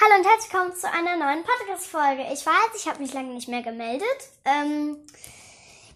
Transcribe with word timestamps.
Hallo 0.00 0.14
und 0.16 0.24
herzlich 0.24 0.52
willkommen 0.52 0.76
zu 0.76 0.88
einer 0.88 1.16
neuen 1.16 1.42
Podcast-Folge. 1.42 2.22
Ich 2.32 2.46
weiß, 2.46 2.70
ich 2.76 2.86
habe 2.86 3.00
mich 3.00 3.14
lange 3.14 3.34
nicht 3.34 3.48
mehr 3.48 3.62
gemeldet. 3.62 4.06
Ähm, 4.44 4.96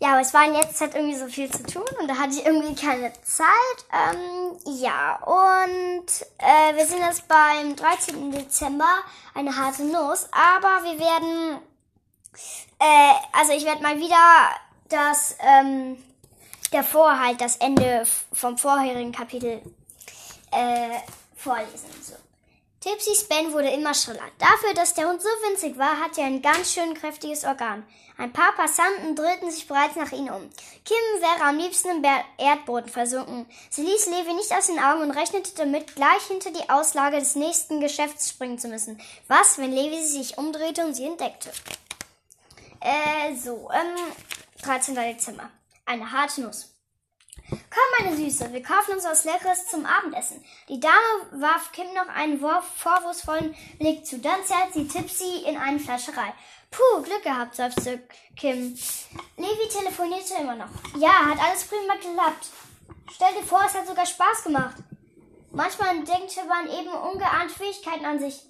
ja, 0.01 0.11
aber 0.11 0.23
es 0.23 0.35
war 0.35 0.45
in 0.45 0.55
letzter 0.55 0.75
Zeit 0.75 0.97
irgendwie 0.97 1.17
so 1.17 1.29
viel 1.29 1.49
zu 1.49 1.63
tun 1.63 1.85
und 2.01 2.09
da 2.09 2.17
hatte 2.17 2.35
ich 2.35 2.45
irgendwie 2.45 2.75
keine 2.75 3.13
Zeit. 3.23 3.47
Ähm, 3.93 4.59
ja, 4.81 5.19
und 5.23 6.07
äh, 6.39 6.75
wir 6.75 6.85
sind 6.85 6.99
jetzt 6.99 7.29
beim 7.29 7.77
13. 7.77 8.33
Dezember, 8.33 8.93
eine 9.35 9.57
harte 9.57 9.85
Nuss. 9.85 10.27
Aber 10.33 10.83
wir 10.83 10.99
werden, 10.99 11.61
äh, 12.81 13.13
also 13.31 13.53
ich 13.53 13.65
werde 13.65 13.85
mal 13.85 14.01
wieder 14.01 14.51
das, 14.89 15.37
ähm, 15.39 16.03
davor 16.73 17.21
halt 17.21 17.41
das 17.41 17.55
Ende 17.59 18.05
vom 18.33 18.59
vorherigen 18.59 19.13
Kapitel 19.13 19.63
äh, 20.51 20.99
vorlesen. 21.37 21.89
So. 22.03 22.17
Tipsys 22.83 23.29
Ben 23.29 23.53
wurde 23.53 23.71
immer 23.71 23.95
schriller. 23.95 24.29
Dafür, 24.39 24.75
dass 24.75 24.95
der 24.95 25.09
Hund 25.09 25.23
so 25.23 25.29
winzig 25.49 25.79
war, 25.79 26.01
hatte 26.01 26.21
er 26.21 26.27
ein 26.27 26.43
ganz 26.43 26.73
schön 26.73 26.95
kräftiges 26.95 27.45
Organ. 27.45 27.87
Ein 28.19 28.33
paar 28.33 28.53
Passanten 28.57 29.15
drehten 29.15 29.53
sich 29.53 29.69
bereits 29.69 29.95
nach 29.95 30.11
ihm 30.11 30.27
um. 30.27 30.51
Kim 30.85 31.21
wäre 31.21 31.49
am 31.49 31.59
liebsten 31.59 31.91
im 31.91 32.05
Erdboden 32.39 32.91
versunken. 32.91 33.47
Sie 33.71 33.83
ließ 33.83 34.07
Levi 34.07 34.35
nicht 34.35 34.51
aus 34.51 34.67
den 34.67 34.81
Augen 34.81 35.03
und 35.03 35.13
rechnete 35.13 35.55
damit, 35.55 35.95
gleich 35.95 36.23
hinter 36.27 36.51
die 36.51 36.69
Auslage 36.71 37.21
des 37.21 37.37
nächsten 37.37 37.81
Geschäfts 37.81 38.31
springen 38.31 38.59
zu 38.59 38.67
müssen. 38.67 39.01
Was, 39.29 39.59
wenn 39.59 39.73
Levi 39.73 40.03
sich 40.05 40.37
umdrehte 40.37 40.85
und 40.85 40.95
sie 40.95 41.07
entdeckte? 41.07 41.53
Äh, 42.81 43.37
so, 43.37 43.71
ähm, 43.73 44.13
13. 44.63 44.97
Dezember. 44.97 45.49
Eine 45.87 46.11
harte 46.11 46.41
Nuss. 46.41 46.72
Meine 47.99 48.17
Süße, 48.17 48.53
wir 48.53 48.63
kaufen 48.63 48.95
uns 48.95 49.05
was 49.05 49.25
Leckeres 49.25 49.67
zum 49.67 49.85
Abendessen. 49.85 50.43
Die 50.69 50.81
Dame 50.81 50.97
warf 51.33 51.73
Kim 51.73 51.93
noch 51.95 52.09
einen 52.09 52.41
vorwurfsvollen 52.41 53.55
Blick 53.79 54.07
zu. 54.07 54.19
Dann 54.19 54.43
zerrt 54.45 54.73
sie 54.73 54.89
Tipsy 54.89 55.45
in 55.47 55.59
eine 55.59 55.79
Flascherei. 55.79 56.33
Puh, 56.71 57.03
Glück 57.03 57.23
gehabt, 57.23 57.55
seufzte 57.55 58.03
Kim. 58.35 58.75
Levi 59.37 59.69
telefonierte 59.69 60.35
immer 60.41 60.55
noch. 60.55 60.71
Ja, 60.97 61.27
hat 61.27 61.39
alles 61.39 61.65
prima 61.65 61.95
geklappt. 61.95 62.49
Stell 63.13 63.35
dir 63.35 63.47
vor, 63.47 63.63
es 63.67 63.75
hat 63.75 63.87
sogar 63.87 64.07
Spaß 64.07 64.45
gemacht. 64.45 64.77
Manchmal 65.51 65.97
denkt 65.97 66.35
man 66.49 66.67
eben 66.69 66.89
ungeahnt 66.89 67.51
Fähigkeiten 67.51 68.07
an 68.07 68.19
sich. 68.19 68.41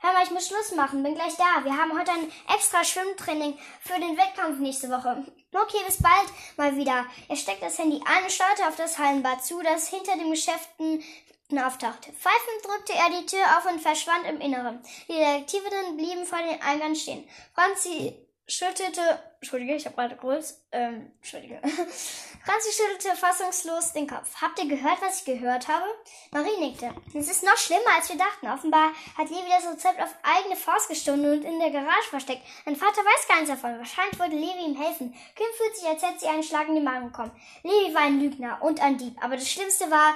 Hör 0.00 0.12
mal, 0.12 0.22
ich 0.22 0.30
muss 0.30 0.46
Schluss 0.46 0.72
machen, 0.76 1.02
bin 1.02 1.16
gleich 1.16 1.36
da. 1.36 1.64
Wir 1.64 1.76
haben 1.76 1.98
heute 1.98 2.12
ein 2.12 2.30
extra 2.54 2.84
Schwimmtraining 2.84 3.58
für 3.80 3.98
den 3.98 4.16
Wettkampf 4.16 4.60
nächste 4.60 4.88
Woche. 4.90 5.24
Okay, 5.52 5.78
bis 5.86 6.00
bald 6.00 6.28
mal 6.56 6.76
wieder. 6.76 7.04
Er 7.28 7.34
steckt 7.34 7.62
das 7.62 7.78
Handy 7.78 8.00
ein 8.06 8.22
und 8.22 8.30
steuerte 8.30 8.68
auf 8.68 8.76
das 8.76 8.96
Hallenbad 8.96 9.44
zu, 9.44 9.60
das 9.60 9.88
hinter 9.88 10.16
dem 10.16 10.30
Geschäften 10.30 11.02
auftauchte. 11.50 12.12
Pfeifend 12.12 12.64
drückte 12.64 12.92
er 12.92 13.10
die 13.18 13.26
Tür 13.26 13.42
auf 13.58 13.66
und 13.68 13.80
verschwand 13.80 14.24
im 14.28 14.40
Inneren. 14.40 14.80
Die 15.08 15.14
Detektivinnen 15.14 15.96
blieben 15.96 16.24
vor 16.24 16.38
dem 16.38 16.62
Eingang 16.62 16.94
stehen. 16.94 17.28
Franzi 17.52 18.14
schüttelte, 18.46 19.00
Entschuldige, 19.40 19.74
ich 19.74 19.84
habe 19.84 19.96
gerade 19.96 20.16
kurz, 20.16 20.62
ähm, 20.70 21.10
Entschuldige. 21.16 21.60
Franzi 22.48 22.70
schüttelte 22.72 23.14
fassungslos 23.14 23.92
den 23.92 24.06
Kopf. 24.06 24.40
Habt 24.40 24.58
ihr 24.58 24.66
gehört, 24.66 25.02
was 25.02 25.18
ich 25.18 25.26
gehört 25.26 25.68
habe? 25.68 25.84
Marie 26.30 26.58
nickte. 26.58 26.94
Es 27.12 27.28
ist 27.28 27.42
noch 27.42 27.58
schlimmer, 27.58 27.94
als 27.94 28.08
wir 28.08 28.16
dachten. 28.16 28.48
Offenbar 28.48 28.92
hat 29.18 29.28
Levi 29.28 29.50
das 29.50 29.70
Rezept 29.70 30.00
auf 30.00 30.14
eigene 30.22 30.56
Faust 30.56 30.88
gestohlen 30.88 31.30
und 31.30 31.44
in 31.44 31.58
der 31.58 31.70
Garage 31.70 32.08
versteckt. 32.08 32.40
Mein 32.64 32.76
Vater 32.76 33.02
weiß 33.02 33.28
gar 33.28 33.36
nichts 33.36 33.50
davon. 33.50 33.78
Wahrscheinlich 33.78 34.18
wollte 34.18 34.36
Levi 34.36 34.64
ihm 34.64 34.80
helfen. 34.80 35.14
Kim 35.36 35.46
fühlt 35.58 35.76
sich, 35.76 35.86
als 35.86 36.02
hätte 36.02 36.20
sie 36.20 36.26
einen 36.28 36.42
Schlag 36.42 36.68
in 36.68 36.76
den 36.76 36.84
Magen 36.84 37.08
bekommen. 37.08 37.32
Levi 37.64 37.94
war 37.94 38.02
ein 38.04 38.18
Lügner 38.18 38.56
und 38.62 38.80
ein 38.80 38.96
Dieb. 38.96 39.22
Aber 39.22 39.36
das 39.36 39.50
Schlimmste 39.50 39.90
war, 39.90 40.14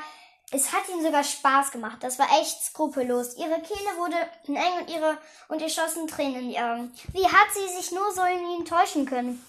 es 0.52 0.72
hat 0.72 0.88
ihm 0.88 1.02
sogar 1.02 1.24
Spaß 1.24 1.70
gemacht. 1.70 1.98
Das 2.00 2.18
war 2.18 2.28
echt 2.40 2.64
skrupellos. 2.64 3.36
Ihre 3.36 3.60
Kehle 3.60 3.98
wurde 3.98 4.16
eng 4.46 4.80
und 4.80 4.88
ihre 4.88 5.18
und 5.48 5.60
ihr 5.60 5.68
schossen 5.68 6.06
Tränen 6.06 6.44
in 6.44 6.48
die 6.48 6.58
Augen. 6.58 6.94
Wie 7.12 7.26
hat 7.26 7.52
sie 7.52 7.76
sich 7.76 7.92
nur 7.92 8.10
so 8.10 8.22
in 8.22 8.40
ihn 8.56 8.64
täuschen 8.64 9.04
können? 9.04 9.44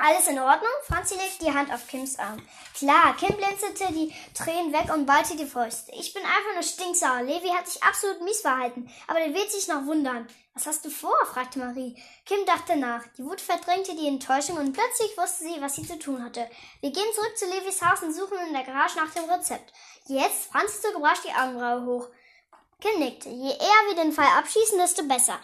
Alles 0.00 0.28
in 0.28 0.38
Ordnung? 0.38 0.70
Franzi 0.86 1.14
legte 1.14 1.44
die 1.44 1.52
Hand 1.52 1.72
auf 1.72 1.88
Kims 1.88 2.20
Arm. 2.20 2.40
Klar, 2.72 3.16
Kim 3.16 3.36
blinzelte 3.36 3.92
die 3.92 4.14
Tränen 4.32 4.72
weg 4.72 4.94
und 4.94 5.06
ballte 5.06 5.36
die 5.36 5.44
Fäuste. 5.44 5.90
Ich 5.92 6.14
bin 6.14 6.22
einfach 6.22 6.54
nur 6.54 6.62
stinksauer. 6.62 7.22
Levi 7.22 7.48
hat 7.48 7.66
sich 7.66 7.82
absolut 7.82 8.22
mies 8.22 8.40
verhalten, 8.40 8.88
aber 9.08 9.18
der 9.18 9.34
wird 9.34 9.50
sich 9.50 9.66
noch 9.66 9.86
wundern. 9.86 10.28
Was 10.54 10.68
hast 10.68 10.84
du 10.84 10.90
vor? 10.90 11.16
fragte 11.32 11.58
Marie. 11.58 12.00
Kim 12.24 12.46
dachte 12.46 12.76
nach. 12.76 13.02
Die 13.16 13.24
Wut 13.24 13.40
verdrängte 13.40 13.96
die 13.96 14.06
Enttäuschung 14.06 14.56
und 14.58 14.72
plötzlich 14.72 15.18
wusste 15.18 15.44
sie, 15.44 15.60
was 15.60 15.74
sie 15.74 15.86
zu 15.86 15.98
tun 15.98 16.22
hatte. 16.22 16.48
Wir 16.80 16.92
gehen 16.92 17.12
zurück 17.12 17.36
zu 17.36 17.46
Levis 17.46 17.82
Haus 17.82 18.00
und 18.00 18.14
suchen 18.14 18.38
in 18.46 18.52
der 18.52 18.62
Garage 18.62 18.96
nach 18.96 19.12
dem 19.12 19.28
Rezept. 19.28 19.72
Jetzt? 20.06 20.52
Franz 20.52 20.80
zog 20.80 21.02
rasch 21.02 21.22
die 21.22 21.34
Augenbraue 21.34 21.84
hoch. 21.84 22.08
Kim 22.80 23.00
nickte. 23.00 23.28
Je 23.30 23.50
eher 23.50 23.88
wir 23.88 23.96
den 23.96 24.12
Fall 24.12 24.28
abschießen, 24.38 24.78
desto 24.78 25.02
besser. 25.02 25.40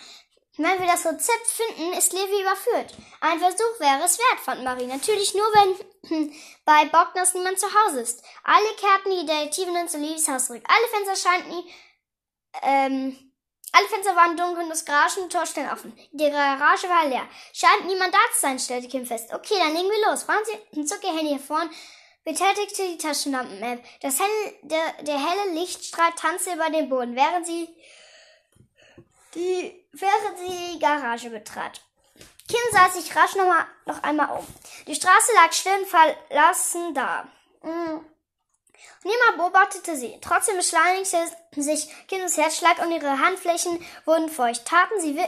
Wenn 0.57 0.79
wir 0.79 0.87
das 0.87 1.05
Rezept 1.05 1.47
finden, 1.47 1.93
ist 1.95 2.13
Levi 2.13 2.43
überführt. 2.43 2.95
Ein 3.21 3.41
Versuch 3.41 3.81
wäre 3.81 4.05
es 4.05 4.19
wert, 4.19 4.41
fand 4.41 4.63
Marie. 4.63 4.87
Natürlich 4.87 5.35
nur, 5.35 5.47
wenn 5.47 6.33
bei 6.65 6.85
Bockners 6.87 7.35
niemand 7.35 7.59
zu 7.59 7.67
Hause 7.67 8.03
ist. 8.03 8.23
Alle 8.45 8.69
kehrten 8.77 9.11
die 9.11 9.27
Detektivinnen 9.27 9.89
zu 9.89 9.99
Levis 9.99 10.29
Haus 10.29 10.47
zurück. 10.47 10.63
Alle 10.69 10.89
Fenster 10.89 11.29
scheinten, 11.29 11.65
ähm, 12.63 13.33
alle 13.73 13.89
Fenster 13.89 14.15
waren 14.15 14.37
dunkel 14.37 14.63
und 14.63 14.71
das 14.71 14.85
Garagentor 14.85 15.45
stand 15.45 15.73
offen. 15.73 15.99
Die 16.13 16.31
Garage 16.31 16.89
war 16.89 17.09
leer. 17.09 17.29
Scheint 17.53 17.87
niemand 17.87 18.15
da 18.15 18.19
zu 18.35 18.41
sein, 18.41 18.59
stellte 18.61 18.89
Kim 18.89 19.05
fest. 19.05 19.35
Okay, 19.35 19.57
dann 19.59 19.75
legen 19.75 19.91
wir 19.91 20.09
los. 20.09 20.23
Franzi 20.23 20.53
zog 20.87 21.03
ihr 21.03 21.17
Handy 21.17 21.33
hervor 21.33 21.69
betätigte 22.25 22.89
die 22.89 22.99
Taschenlampen-App. 22.99 23.85
Das 24.01 24.19
helle, 24.19 24.55
der, 24.63 25.03
der 25.03 25.19
helle 25.19 25.53
Lichtstrahl 25.53 26.13
tanzte 26.17 26.55
über 26.55 26.71
den 26.71 26.89
Boden, 26.89 27.15
während 27.15 27.47
sie 27.47 27.69
die, 29.35 29.87
während 29.93 30.39
sie 30.39 30.75
die 30.75 30.79
Garage 30.79 31.31
betrat. 31.31 31.81
Kim 32.49 32.61
sah 32.73 32.91
sich 32.91 33.15
rasch 33.17 33.37
noch, 33.37 33.47
mal, 33.47 33.67
noch 33.87 34.03
einmal 34.03 34.39
um. 34.39 34.47
Die 34.87 34.95
Straße 34.95 35.33
lag 35.35 35.53
still 35.53 35.79
und 35.79 35.87
verlassen 35.87 36.95
da. 36.95 37.27
Mhm. 37.63 38.05
Niemand 39.03 39.37
beobachtete 39.37 39.97
sie. 39.97 40.19
Trotzdem 40.21 40.57
beschleunigte 40.57 41.19
sich 41.57 41.89
Kims 42.09 42.37
Herzschlag 42.37 42.79
und 42.79 42.91
ihre 42.91 43.19
Handflächen 43.19 43.85
wurden 44.05 44.29
feucht. 44.29 44.67
Taten 44.67 45.01
sie, 45.01 45.19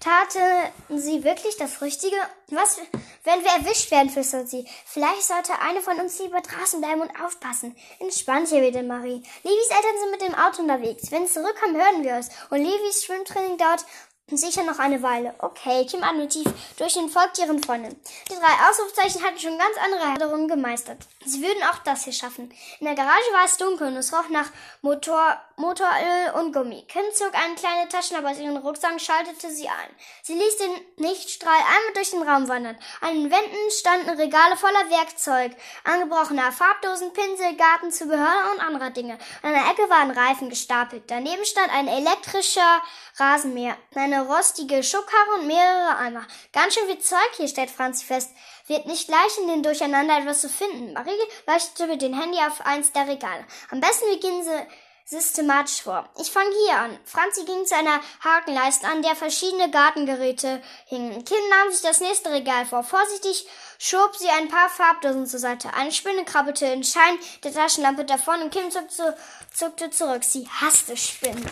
taten 0.00 0.72
sie 0.98 1.24
wirklich 1.24 1.56
das 1.56 1.80
Richtige? 1.82 2.16
Was, 2.48 2.78
wenn 3.24 3.44
wir 3.44 3.50
erwischt 3.50 3.90
werden, 3.90 4.10
flüsterte 4.10 4.46
sie. 4.46 4.66
Vielleicht 4.84 5.22
sollte 5.22 5.58
eine 5.60 5.80
von 5.80 5.98
uns 6.00 6.18
lieber 6.18 6.40
draußen 6.40 6.80
bleiben 6.80 7.02
und 7.02 7.20
aufpassen. 7.20 7.76
Entspann 7.98 8.44
dich 8.44 8.60
wieder, 8.60 8.82
Marie. 8.82 9.22
Levis 9.42 9.70
Eltern 9.70 9.98
sind 10.00 10.10
mit 10.10 10.22
dem 10.22 10.34
Auto 10.34 10.62
unterwegs. 10.62 11.10
Wenn 11.10 11.26
sie 11.26 11.34
zurückkommen, 11.34 11.76
hören 11.76 12.04
wir 12.04 12.16
es. 12.16 12.28
Und 12.50 12.64
Levis 12.64 13.04
Schwimmtraining 13.04 13.58
dauert 13.58 13.84
Sicher 14.30 14.62
noch 14.62 14.78
eine 14.78 15.02
Weile. 15.02 15.34
Okay, 15.38 15.86
Kim 15.86 16.02
atmet 16.02 16.30
tief 16.30 16.46
durch 16.76 16.92
den 16.92 17.08
folgt 17.08 17.38
ihren 17.38 17.62
Freundin. 17.62 17.98
Die 18.28 18.34
drei 18.34 18.68
Ausrufzeichen 18.68 19.24
hatten 19.24 19.38
schon 19.38 19.56
ganz 19.56 19.76
andere 19.82 20.00
Herausforderungen 20.00 20.48
gemeistert. 20.48 21.06
Sie 21.28 21.42
würden 21.42 21.62
auch 21.64 21.78
das 21.84 22.04
hier 22.04 22.12
schaffen. 22.12 22.50
In 22.80 22.86
der 22.86 22.94
Garage 22.94 23.32
war 23.32 23.44
es 23.44 23.58
dunkel 23.58 23.88
und 23.88 23.96
es 23.96 24.12
roch 24.12 24.28
nach 24.30 24.46
Motor, 24.80 25.38
Motoröl 25.56 26.32
und 26.36 26.52
Gummi. 26.54 26.84
Kim 26.88 27.04
zog 27.12 27.34
eine 27.34 27.54
kleine 27.54 27.88
Taschenlampe 27.88 28.30
aus 28.30 28.38
ihren 28.38 28.56
Rucksack 28.56 28.92
und 28.92 29.02
schaltete 29.02 29.50
sie 29.50 29.68
ein. 29.68 29.90
Sie 30.22 30.34
ließ 30.34 30.56
den 30.56 30.70
Lichtstrahl 30.96 31.58
einmal 31.58 31.92
durch 31.94 32.10
den 32.10 32.22
Raum 32.22 32.48
wandern. 32.48 32.78
An 33.02 33.14
den 33.14 33.30
Wänden 33.30 33.70
standen 33.70 34.08
Regale 34.10 34.56
voller 34.56 34.90
Werkzeug, 34.90 35.52
angebrochener 35.84 36.50
Farbdosen, 36.50 37.12
Pinsel, 37.12 37.56
Gartenzubehör 37.56 38.52
und 38.52 38.60
anderer 38.60 38.90
Dinge. 38.90 39.18
An 39.42 39.52
der 39.52 39.70
Ecke 39.70 39.90
waren 39.90 40.10
Reifen 40.10 40.48
gestapelt. 40.48 41.04
Daneben 41.08 41.44
stand 41.44 41.70
ein 41.72 41.88
elektrischer 41.88 42.82
Rasenmäher, 43.16 43.76
eine 43.94 44.26
rostige 44.26 44.82
Schubkarre 44.82 45.40
und 45.40 45.46
mehrere 45.46 45.96
Eimer. 45.98 46.26
Ganz 46.52 46.74
schön 46.74 46.86
viel 46.86 47.00
Zeug 47.00 47.18
hier, 47.36 47.48
stellt 47.48 47.70
Franzi 47.70 48.06
fest. 48.06 48.30
Wird 48.66 48.86
nicht 48.86 49.08
leicht 49.08 49.38
in 49.38 49.48
den 49.48 49.62
Durcheinander 49.62 50.18
etwas 50.18 50.42
zu 50.42 50.48
finden. 50.48 50.92
Marie 50.92 51.17
leuchtete 51.46 51.86
mit 51.86 52.02
dem 52.02 52.18
Handy 52.18 52.38
auf 52.38 52.60
eins 52.64 52.92
der 52.92 53.08
Regale. 53.08 53.44
Am 53.70 53.80
besten 53.80 54.10
beginnen 54.10 54.42
sie 54.42 54.66
systematisch 55.08 55.80
vor. 55.82 56.06
Ich 56.20 56.30
fange 56.30 56.50
hier 56.66 56.76
an. 56.76 56.98
Franzi 57.04 57.44
ging 57.44 57.64
zu 57.64 57.74
einer 57.74 58.00
Hakenleiste, 58.22 58.86
an 58.86 59.00
der 59.00 59.16
verschiedene 59.16 59.70
Gartengeräte 59.70 60.62
hingen. 60.86 61.24
Kim 61.24 61.48
nahm 61.48 61.72
sich 61.72 61.80
das 61.80 62.00
nächste 62.00 62.30
Regal 62.30 62.66
vor. 62.66 62.82
Vorsichtig 62.82 63.46
schob 63.78 64.14
sie 64.16 64.28
ein 64.28 64.48
paar 64.48 64.68
Farbdosen 64.68 65.26
zur 65.26 65.40
Seite. 65.40 65.72
Eine 65.72 65.92
Spinne 65.92 66.24
krabbelte 66.24 66.66
in 66.66 66.84
Schein 66.84 67.18
der 67.42 67.54
Taschenlampe 67.54 68.04
davon 68.04 68.42
und 68.42 68.52
Kim 68.52 68.70
zuckte, 68.70 69.16
zuckte 69.54 69.90
zurück. 69.90 70.24
Sie 70.24 70.46
hasste 70.60 70.96
Spinnen. 70.96 71.50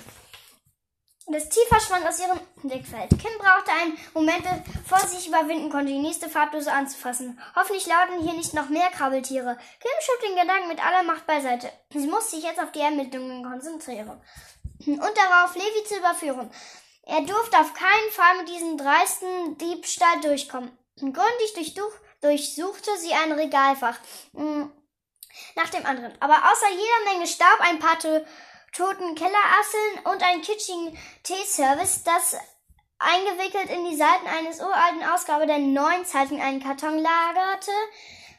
Das 1.29 1.49
Tier 1.49 1.67
verschwand 1.67 2.07
aus 2.07 2.21
ihrem 2.21 2.39
Blickfeld. 2.63 3.11
Kim 3.11 3.37
brauchte 3.39 3.73
einen 3.73 3.99
Moment, 4.15 4.45
bevor 4.85 5.01
sie 5.01 5.17
sich 5.17 5.27
überwinden 5.27 5.71
konnte, 5.71 5.93
die 5.93 5.99
nächste 5.99 6.29
Farbdose 6.29 6.71
anzufassen. 6.71 7.41
Hoffentlich 7.57 7.87
lauten 7.87 8.23
hier 8.23 8.35
nicht 8.35 8.55
noch 8.55 8.69
mehr 8.69 8.91
Krabbeltiere. 8.91 9.59
Kim 9.81 9.91
schob 10.01 10.21
den 10.21 10.37
Gedanken 10.37 10.69
mit 10.69 10.85
aller 10.85 11.03
Macht 11.03 11.27
beiseite. 11.27 11.69
Sie 11.91 12.07
musste 12.07 12.37
sich 12.37 12.45
jetzt 12.45 12.61
auf 12.61 12.71
die 12.71 12.81
Ermittlungen 12.81 13.43
konzentrieren. 13.43 14.23
Und 14.87 15.01
darauf, 15.01 15.57
Levi 15.57 15.85
zu 15.85 15.97
überführen. 15.97 16.49
Er 17.03 17.23
durfte 17.23 17.59
auf 17.59 17.75
keinen 17.75 18.11
Fall 18.13 18.39
mit 18.39 18.49
diesem 18.49 18.79
dreisten 18.79 19.59
Diebstahl 19.59 20.21
durchkommen. 20.21 20.71
Gründlich 20.97 21.75
durchsuchte 22.21 22.91
sie 22.99 23.13
ein 23.13 23.33
Regalfach 23.33 23.99
hm, 24.33 24.71
nach 25.57 25.71
dem 25.71 25.87
anderen. 25.87 26.13
Aber 26.21 26.35
außer 26.35 26.71
jeder 26.71 27.13
Menge 27.13 27.27
Staub, 27.27 27.59
ein 27.61 27.81
paar 27.81 27.99
toten 28.77 29.15
Kellerasseln 29.15 30.05
und 30.05 30.23
einen 30.23 30.43
kitschigen 30.43 30.99
Teeservice, 31.23 32.05
das 32.05 32.37
eingewickelt 32.99 33.71
in 33.71 33.89
die 33.89 33.97
Seiten 33.97 34.27
eines 34.27 34.61
uralten 34.61 35.03
Ausgabe 35.03 35.47
der 35.47 35.59
neuen 35.59 36.05
Zeitung 36.05 36.41
einen 36.41 36.63
Karton 36.63 36.99
lagerte, 36.99 37.73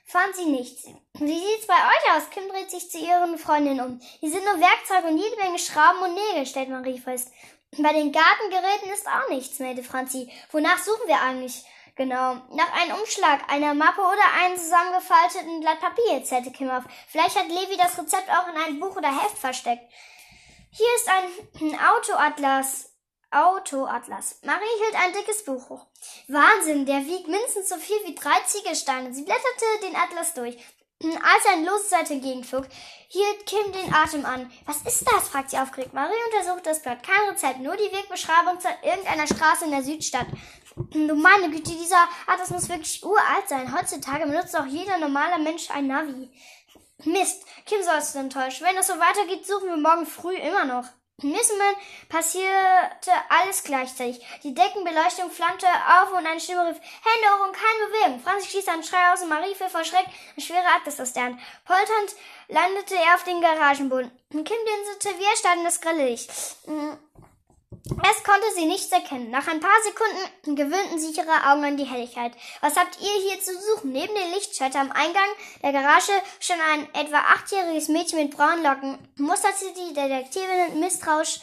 fand 0.06 0.36
sie 0.36 0.46
nichts. 0.46 0.86
Wie 1.14 1.40
sieht's 1.40 1.68
bei 1.68 1.74
euch 1.74 2.16
aus? 2.16 2.30
Kim 2.30 2.48
dreht 2.50 2.70
sich 2.70 2.90
zu 2.90 3.00
ihren 3.00 3.38
Freundinnen 3.38 3.86
um. 3.86 4.00
Hier 4.20 4.30
sind 4.30 4.46
nur 4.46 4.60
Werkzeuge 4.60 5.08
und 5.08 5.18
jede 5.18 5.36
Menge 5.38 5.60
Schrauben 5.60 6.02
und 6.02 6.14
Nägel, 6.14 6.46
stellt 6.46 6.70
Marie 6.70 7.00
fest. 7.00 7.32
Bei 7.80 7.92
den 7.92 8.12
Gartengeräten 8.12 8.92
ist 8.94 9.08
auch 9.08 9.30
nichts, 9.30 9.60
meldete 9.60 9.88
Franzi. 9.88 10.32
Wonach 10.52 10.78
suchen 10.78 11.08
wir 11.08 11.20
eigentlich? 11.20 11.66
Genau. 11.96 12.36
Nach 12.52 12.72
einem 12.80 12.96
Umschlag, 13.00 13.52
einer 13.52 13.74
Mappe 13.74 14.02
oder 14.02 14.44
einem 14.44 14.56
zusammengefalteten 14.56 15.60
Blatt 15.62 15.80
Papier, 15.82 16.24
zählte 16.24 16.52
Kim 16.52 16.70
auf. 16.70 16.84
Vielleicht 17.08 17.36
hat 17.36 17.48
Levi 17.48 17.76
das 17.76 17.98
Rezept 17.98 18.30
auch 18.30 18.48
in 18.48 18.56
einem 18.56 18.80
Buch 18.80 18.96
oder 18.96 19.10
Heft 19.10 19.38
versteckt. 19.38 19.84
Hier 20.78 20.96
ist 20.96 21.10
ein 21.10 21.80
Autoatlas. 21.80 22.94
Autoatlas. 23.32 24.40
Marie 24.44 24.64
hielt 24.84 24.96
ein 24.96 25.12
dickes 25.12 25.44
Buch 25.44 25.70
hoch. 25.70 25.88
Wahnsinn, 26.28 26.86
der 26.86 27.04
wiegt 27.08 27.28
mindestens 27.28 27.70
so 27.70 27.78
viel 27.78 27.98
wie 28.06 28.14
drei 28.14 28.40
Ziegelsteine. 28.46 29.12
Sie 29.12 29.24
blätterte 29.24 29.66
den 29.82 29.96
Atlas 29.96 30.36
durch. 30.36 30.56
Als 31.02 31.46
ein 31.52 31.66
loses 31.66 31.90
Seite 31.90 32.14
entgegenflog, 32.14 32.68
hielt 33.08 33.46
Kim 33.48 33.72
den 33.72 33.92
Atem 33.92 34.24
an. 34.24 34.52
Was 34.68 34.84
ist 34.84 35.04
das? 35.12 35.30
fragt 35.30 35.50
sie 35.50 35.58
aufgeregt. 35.58 35.94
Marie 35.96 36.14
untersucht 36.32 36.68
das 36.68 36.84
Blatt. 36.84 37.02
Kein 37.02 37.28
Rezept, 37.28 37.60
nur 37.60 37.76
die 37.76 37.92
Wegbeschreibung 37.92 38.60
zu 38.60 38.68
irgendeiner 38.84 39.26
Straße 39.26 39.66
in 39.66 39.72
der 39.72 39.84
Südstadt. 39.84 40.28
Du 40.92 41.16
meine 41.16 41.50
Güte, 41.50 41.72
dieser 41.72 42.08
Atlas 42.28 42.52
muss 42.52 42.70
wirklich 42.70 43.04
uralt 43.04 43.50
sein. 43.50 43.76
Heutzutage 43.76 44.28
benutzt 44.28 44.56
auch 44.56 44.68
jeder 44.68 45.00
normale 45.00 45.42
Mensch 45.42 45.72
ein 45.72 45.88
Navi. 45.88 46.30
Mist, 47.06 47.46
Kim 47.66 47.82
sollst 47.84 48.16
du 48.16 48.20
enttäuscht. 48.20 48.62
Wenn 48.62 48.76
das 48.76 48.88
so 48.88 48.94
weitergeht, 48.94 49.46
suchen 49.46 49.70
wir 49.70 49.78
morgen 49.78 50.06
früh 50.06 50.36
immer 50.36 50.66
noch. 50.66 50.86
Moment 51.20 51.78
passierte 52.10 53.12
alles 53.30 53.64
gleichzeitig. 53.64 54.24
Die 54.44 54.54
Deckenbeleuchtung 54.54 55.32
flammte 55.32 55.66
auf 55.66 56.12
und 56.12 56.28
eine 56.28 56.40
Stimme 56.40 56.68
rief, 56.68 56.78
Hände 56.78 57.28
hoch 57.34 57.48
und 57.48 57.56
keine 57.56 57.88
Bewegung. 57.90 58.20
Franz 58.20 58.46
stieß 58.46 58.68
einen 58.68 58.84
Schrei 58.84 59.12
aus 59.12 59.24
und 59.24 59.30
Marie 59.30 59.56
fiel 59.56 59.68
vor 59.68 59.84
Schreck 59.84 60.06
ein 60.06 60.42
schwerer 60.42 60.76
Atlas 60.76 61.00
aus 61.00 61.14
der 61.14 61.24
Hand. 61.24 61.40
Polternd 61.66 62.16
landete 62.50 62.96
er 62.96 63.16
auf 63.16 63.24
den 63.24 63.42
Garagenboden. 63.42 64.12
Kim 64.30 64.44
dinselte 64.46 65.20
wie 65.20 65.26
erstarrt 65.26 65.58
in 65.58 65.64
das 65.64 65.82
grelle 65.82 66.06
Licht. 66.06 66.32
Es 67.90 68.24
konnte 68.24 68.48
sie 68.56 68.66
nichts 68.66 68.92
erkennen. 68.92 69.30
Nach 69.30 69.48
ein 69.48 69.60
paar 69.60 69.78
Sekunden 69.84 70.56
gewöhnten 70.56 71.00
sich 71.00 71.18
ihre 71.18 71.50
Augen 71.50 71.64
an 71.64 71.78
die 71.78 71.86
Helligkeit. 71.86 72.34
Was 72.62 72.76
habt 72.76 73.00
ihr 73.00 73.22
hier 73.30 73.42
zu 73.42 73.54
suchen? 73.54 73.92
Neben 73.92 74.14
den 74.14 74.34
Lichtschalter 74.34 74.80
am 74.80 74.92
Eingang 74.92 75.30
der 75.64 75.72
Garage 75.72 76.12
stand 76.40 76.62
ein 76.74 76.94
etwa 76.94 77.20
achtjähriges 77.20 77.88
Mädchen 77.88 78.20
mit 78.20 78.36
braunen 78.36 78.64
Locken. 78.64 78.98
Musterte 79.16 79.74
die 79.74 79.94
Detektivin 79.94 80.80
misstrauisch. 80.80 81.40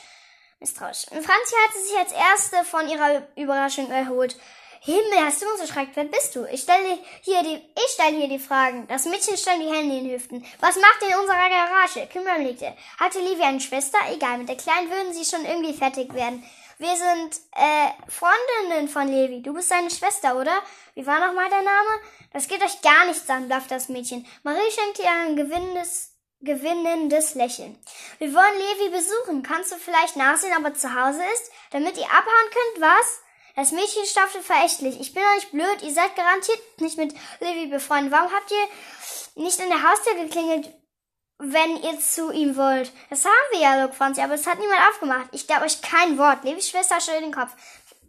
misstrauisch. 0.61 1.07
Franzi 1.07 1.55
hatte 1.65 1.79
sich 1.83 1.99
als 1.99 2.13
erste 2.13 2.65
von 2.65 2.89
ihrer 2.89 3.27
Überraschung 3.37 3.91
erholt. 3.91 4.37
Himmel, 4.87 5.25
hast 5.25 5.41
du 5.41 5.47
uns 5.49 5.61
erschreckt? 5.61 5.97
Wer 5.97 6.05
bist 6.05 6.37
du? 6.37 6.45
Ich 6.45 6.61
stelle 6.61 6.99
hier 7.23 7.43
die, 7.43 7.57
ich 7.57 7.91
stelle 7.95 8.19
hier 8.19 8.29
die 8.29 8.39
Fragen. 8.39 8.87
Das 8.87 9.07
Mädchen 9.07 9.35
stand 9.39 9.63
die 9.63 9.75
Hände 9.75 9.97
in 9.97 10.05
den 10.05 10.13
Hüften. 10.13 10.45
Was 10.61 10.77
macht 10.77 11.01
ihr 11.01 11.09
in 11.09 11.21
unserer 11.21 11.49
Garage? 11.49 12.07
Kim 12.13 12.21
überlegte. 12.21 12.71
Hatte 13.01 13.19
Livia 13.21 13.47
eine 13.47 13.63
Schwester? 13.63 13.97
Egal, 14.13 14.37
mit 14.37 14.51
der 14.51 14.59
Kleinen 14.59 14.91
würden 14.91 15.15
sie 15.15 15.25
schon 15.25 15.47
irgendwie 15.47 15.73
fertig 15.73 16.13
werden. 16.13 16.45
Wir 16.77 16.95
sind, 16.97 17.41
äh, 17.53 17.89
Freundinnen 18.11 18.91
von 18.91 19.09
Levi. 19.09 19.41
Du 19.43 19.55
bist 19.55 19.71
seine 19.71 19.91
Schwester, 19.91 20.37
oder? 20.37 20.63
Wie 20.95 21.07
war 21.07 21.27
nochmal 21.27 21.49
der 21.49 21.63
Name? 21.63 22.01
Das 22.35 22.47
geht 22.47 22.63
euch 22.63 22.83
gar 22.83 23.07
nichts 23.07 23.31
an, 23.31 23.49
blaffte 23.49 23.73
das 23.73 23.89
Mädchen. 23.89 24.27
Marie 24.43 24.71
schenkte 24.71 25.01
ihr 25.01 25.11
ein 25.11 25.37
gewinnendes, 25.37 26.13
gewinnendes 26.43 27.35
Lächeln. 27.35 27.83
Wir 28.19 28.35
wollen 28.35 28.59
Levi 28.59 28.91
besuchen. 28.91 29.43
Kannst 29.43 29.73
du 29.73 29.77
vielleicht 29.77 30.17
nachsehen, 30.17 30.53
ob 30.59 30.65
er 30.65 30.75
zu 30.75 30.95
Hause 30.95 31.23
ist? 31.33 31.51
Damit 31.71 31.97
ihr 31.97 32.05
abhauen 32.05 32.51
könnt, 32.51 32.83
was? 32.83 33.24
Das 33.57 33.71
Mädchen 33.71 34.05
staffte 34.05 34.43
verächtlich. 34.43 35.01
Ich 35.01 35.15
bin 35.15 35.23
doch 35.23 35.35
nicht 35.35 35.53
blöd. 35.53 35.83
Ihr 35.83 35.93
seid 35.93 36.17
garantiert 36.17 36.59
nicht 36.81 36.99
mit 36.99 37.15
Levi 37.41 37.67
befreundet. 37.67 38.13
Warum 38.13 38.33
habt 38.33 38.51
ihr 38.51 39.43
nicht 39.43 39.61
in 39.61 39.69
der 39.69 39.89
Haustür 39.89 40.15
geklingelt, 40.15 40.73
wenn 41.39 41.83
ihr 41.83 42.01
zu 42.01 42.33
ihm 42.33 42.57
wollt? 42.57 42.93
Das 43.11 43.25
haben 43.25 43.51
wir 43.53 43.61
ja, 43.61 43.83
Luke 43.83 43.95
Franzi, 43.95 44.23
aber 44.23 44.35
es 44.35 44.47
hat 44.47 44.59
niemand 44.59 44.81
aufgemacht. 44.89 45.29
Ich 45.33 45.47
glaube 45.47 45.67
euch 45.67 45.81
kein 45.83 46.19
Wort. 46.19 46.43
Levis 46.43 46.69
Schwester 46.69 47.01
schüttelt 47.01 47.25
den 47.25 47.35
Kopf. 47.35 47.53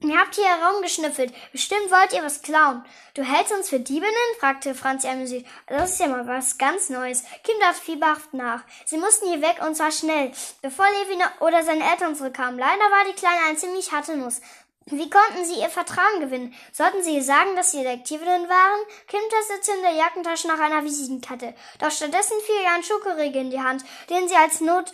Ihr 0.02 0.20
habt 0.20 0.36
hier 0.36 0.46
herumgeschnüffelt. 0.46 1.34
Bestimmt 1.52 1.90
wollt 1.90 2.14
ihr 2.14 2.24
was 2.24 2.42
klauen. 2.42 2.84
Du 3.14 3.24
hältst 3.24 3.54
uns 3.54 3.70
für 3.70 3.80
Diebinnen? 3.80 4.14
fragte 4.40 4.76
Franzi 4.76 5.08
amüsiert. 5.08 5.46
Das 5.68 5.92
ist 5.92 6.00
ja 6.00 6.08
mal 6.08 6.28
was 6.28 6.58
ganz 6.58 6.90
Neues. 6.90 7.24
Kim 7.44 7.60
dachte 7.60 7.82
fieberhaft 7.82 8.34
nach. 8.34 8.64
Sie 8.86 8.98
mussten 8.98 9.28
hier 9.28 9.42
weg 9.42 9.62
und 9.66 9.76
zwar 9.76 9.92
schnell, 9.92 10.32
bevor 10.62 10.86
Levi 10.86 11.24
oder 11.40 11.64
seine 11.64 11.90
Eltern 11.90 12.16
zurückkamen. 12.16 12.60
Leider 12.60 12.82
war 12.82 13.06
die 13.08 13.16
Kleine 13.16 13.46
eine 13.48 13.58
ziemlich 13.58 13.92
harte 13.92 14.18
Nuss. 14.18 14.42
Wie 14.88 15.10
konnten 15.10 15.44
sie 15.44 15.60
ihr 15.60 15.70
Vertrauen 15.70 16.20
gewinnen? 16.20 16.54
Sollten 16.72 17.02
sie 17.02 17.20
sagen, 17.20 17.56
dass 17.56 17.72
sie 17.72 17.82
Detektivinnen 17.82 18.48
waren? 18.48 18.80
Kim 19.08 19.20
tastete 19.32 19.72
in 19.78 19.82
der 19.82 19.94
Jackentasche 19.94 20.48
nach 20.48 20.60
einer 20.60 20.84
Visitenkarte. 20.84 21.56
Doch 21.80 21.90
stattdessen 21.90 22.40
fiel 22.46 22.62
ihr 22.62 22.70
ein 22.70 22.84
Schokoriegel 22.84 23.42
in 23.42 23.50
die 23.50 23.60
Hand, 23.60 23.84
den 24.12 24.28
sie 24.28 24.36
als 24.36 24.62
Notration 24.62 24.94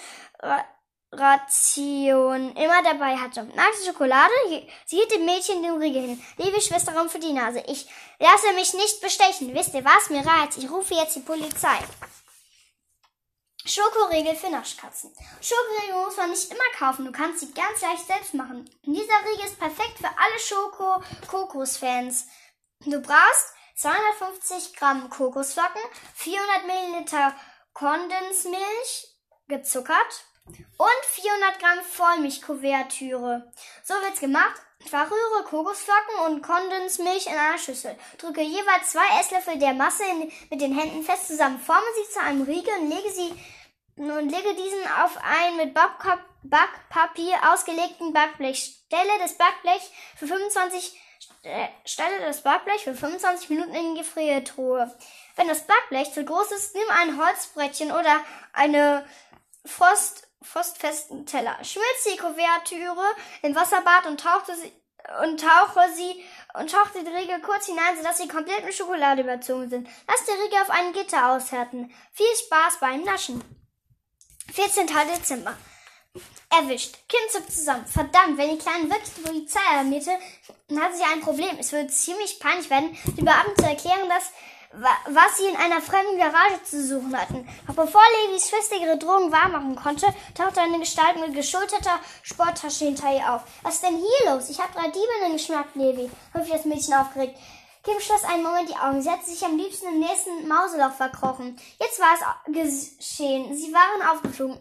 immer 2.55 2.81
dabei 2.83 3.17
hatte. 3.17 3.43
Nach 3.53 3.69
der 3.69 3.85
Schokolade, 3.85 4.31
sie 4.85 4.95
hielt 4.95 5.11
dem 5.11 5.25
Mädchen 5.25 5.61
den 5.61 5.75
Riegel 5.75 6.03
hin. 6.03 6.23
Liebe 6.37 6.61
Schwester, 6.61 6.93
Raum 6.93 7.09
für 7.09 7.19
die 7.19 7.33
Nase. 7.33 7.61
Ich 7.67 7.85
lasse 8.17 8.53
mich 8.53 8.73
nicht 8.73 9.01
bestechen. 9.01 9.53
Wisst 9.53 9.73
ihr 9.73 9.83
was? 9.83 10.09
Mir 10.09 10.25
reizt. 10.25 10.57
Ich 10.57 10.71
rufe 10.71 10.93
jetzt 10.93 11.17
die 11.17 11.19
Polizei. 11.19 11.79
Schokoriegel 13.65 14.35
für 14.35 14.49
Naschkatzen. 14.49 15.13
Schokoriegel 15.41 16.03
muss 16.03 16.17
man 16.17 16.31
nicht 16.31 16.51
immer 16.51 16.69
kaufen, 16.77 17.05
du 17.05 17.11
kannst 17.11 17.39
sie 17.39 17.53
ganz 17.53 17.81
leicht 17.81 18.07
selbst 18.07 18.33
machen. 18.33 18.69
Dieser 18.83 19.25
Riegel 19.25 19.45
ist 19.45 19.59
perfekt 19.59 19.97
für 19.97 20.07
alle 20.07 20.39
Schoko-Kokos-Fans. 20.39 22.25
Du 22.85 22.99
brauchst 23.01 23.53
250 23.75 24.75
Gramm 24.75 25.09
Kokosflocken, 25.09 25.81
400 26.15 26.65
Milliliter 26.65 27.35
Kondensmilch, 27.73 29.15
gezuckert 29.47 30.25
und 30.77 31.05
400 31.05 31.59
Gramm 31.59 31.79
Vollmilchkuvertüre. 31.83 33.51
So 33.83 33.93
wird's 33.95 34.19
gemacht. 34.19 34.61
Verrühre 34.89 35.43
Kokosflocken 35.45 36.25
und 36.25 36.41
Kondensmilch 36.41 37.27
in 37.27 37.33
einer 37.33 37.57
Schüssel. 37.57 37.95
Drücke 38.17 38.41
jeweils 38.41 38.91
zwei 38.91 39.19
Esslöffel 39.19 39.59
der 39.59 39.73
Masse 39.73 40.03
in, 40.05 40.31
mit 40.49 40.59
den 40.59 40.77
Händen 40.77 41.03
fest 41.03 41.27
zusammen. 41.27 41.59
Forme 41.59 41.85
sie 41.95 42.11
zu 42.11 42.19
einem 42.19 42.41
Riegel 42.43 42.73
und 42.79 42.89
lege 42.89 43.11
sie 43.11 43.31
und 43.95 44.29
lege 44.29 44.55
diesen 44.55 44.83
auf 45.03 45.17
ein 45.21 45.57
mit 45.57 45.73
Backpapier 46.43 47.35
ausgelegten 47.53 48.13
Backblech. 48.13 48.81
Stelle 48.87 49.19
das 49.19 49.37
Backblech 49.37 49.91
für 50.15 50.27
25 50.27 50.99
äh, 51.43 51.67
Stelle 51.85 52.19
das 52.21 52.41
Backblech 52.41 52.83
für 52.83 52.93
25 52.93 53.49
Minuten 53.49 53.73
in 53.73 53.95
die 53.95 54.01
Gefriertruhe. 54.01 54.93
Wenn 55.35 55.47
das 55.47 55.65
Backblech 55.65 56.11
zu 56.13 56.23
groß 56.23 56.51
ist, 56.51 56.75
nimm 56.75 56.89
ein 56.89 57.17
Holzbrettchen 57.17 57.91
oder 57.91 58.23
eine 58.53 59.05
Frost 59.65 60.27
frostfesten 60.41 61.25
Teller. 61.25 61.57
Schmilze 61.63 62.11
die 62.13 62.17
Kuvertüre 62.17 63.05
im 63.41 63.55
Wasserbad 63.55 64.07
und 64.07 64.19
tauchte 64.19 64.55
sie 64.55 64.71
und 65.23 65.39
tauche 65.39 65.81
sie 65.95 66.23
und 66.53 66.71
tauchte 66.71 67.03
die 67.03 67.09
Riegel 67.09 67.41
kurz 67.41 67.65
hinein, 67.65 67.97
sodass 67.97 68.17
sie 68.17 68.27
komplett 68.27 68.63
mit 68.63 68.73
Schokolade 68.73 69.21
überzogen 69.21 69.69
sind. 69.69 69.89
Lass 70.07 70.25
die 70.25 70.41
Riegel 70.43 70.61
auf 70.61 70.69
einem 70.69 70.93
Gitter 70.93 71.31
aushärten. 71.31 71.93
Viel 72.13 72.35
Spaß 72.45 72.79
beim 72.79 73.03
Naschen. 73.03 73.43
14. 74.53 74.87
Dezember. 74.87 75.55
Erwischt. 76.49 76.97
Kind 77.07 77.31
zuckt 77.31 77.51
zusammen. 77.51 77.85
Verdammt, 77.85 78.37
wenn 78.37 78.51
die 78.51 78.57
Kleine 78.57 78.89
wirklich 78.89 79.13
die 79.15 79.21
Polizei 79.21 79.61
alarmierte, 79.71 80.11
dann 80.67 80.81
hat 80.81 80.95
sie 80.95 81.03
ein 81.03 81.21
Problem. 81.21 81.57
Es 81.57 81.71
würde 81.71 81.87
ziemlich 81.87 82.39
peinlich 82.39 82.69
werden, 82.69 82.97
die 83.17 83.21
Beamten 83.21 83.55
zu 83.57 83.65
erklären, 83.65 84.09
dass 84.09 84.31
was 84.73 85.37
sie 85.37 85.47
in 85.47 85.55
einer 85.55 85.81
fremden 85.81 86.17
Garage 86.17 86.63
zu 86.63 86.85
suchen 86.85 87.15
hatten. 87.15 87.47
Doch 87.67 87.75
bevor 87.75 88.01
Levis 88.25 88.49
Schwester 88.49 88.75
ihre 88.77 88.97
Drogen 88.97 89.31
wahrmachen 89.31 89.75
konnte, 89.75 90.07
tauchte 90.33 90.61
eine 90.61 90.79
Gestalt 90.79 91.19
mit 91.19 91.35
geschulterter 91.35 91.99
Sporttasche 92.23 92.85
hinter 92.85 93.13
ihr 93.13 93.33
auf. 93.33 93.41
Was 93.63 93.75
ist 93.75 93.83
denn 93.83 93.97
hier 93.97 94.33
los? 94.33 94.49
Ich 94.49 94.59
habe 94.59 94.73
drei 94.73 94.89
Dieben 94.89 95.33
geschnappt, 95.33 95.75
Levi, 95.75 96.09
rief 96.35 96.49
das 96.49 96.65
Mädchen 96.65 96.93
aufgeregt. 96.93 97.37
Kim 97.83 97.99
schloss 97.99 98.23
einen 98.23 98.43
Moment 98.43 98.69
die 98.69 98.75
Augen. 98.75 99.01
Sie 99.01 99.09
hatte 99.09 99.25
sich 99.25 99.43
am 99.43 99.57
liebsten 99.57 99.87
im 99.87 99.99
nächsten 99.99 100.47
Mauseloch 100.47 100.91
verkrochen. 100.91 101.57
Jetzt 101.79 101.99
war 101.99 102.13
es 102.13 102.53
geschehen. 102.53 103.57
Sie 103.57 103.73
waren 103.73 104.07
aufgeflogen, 104.07 104.59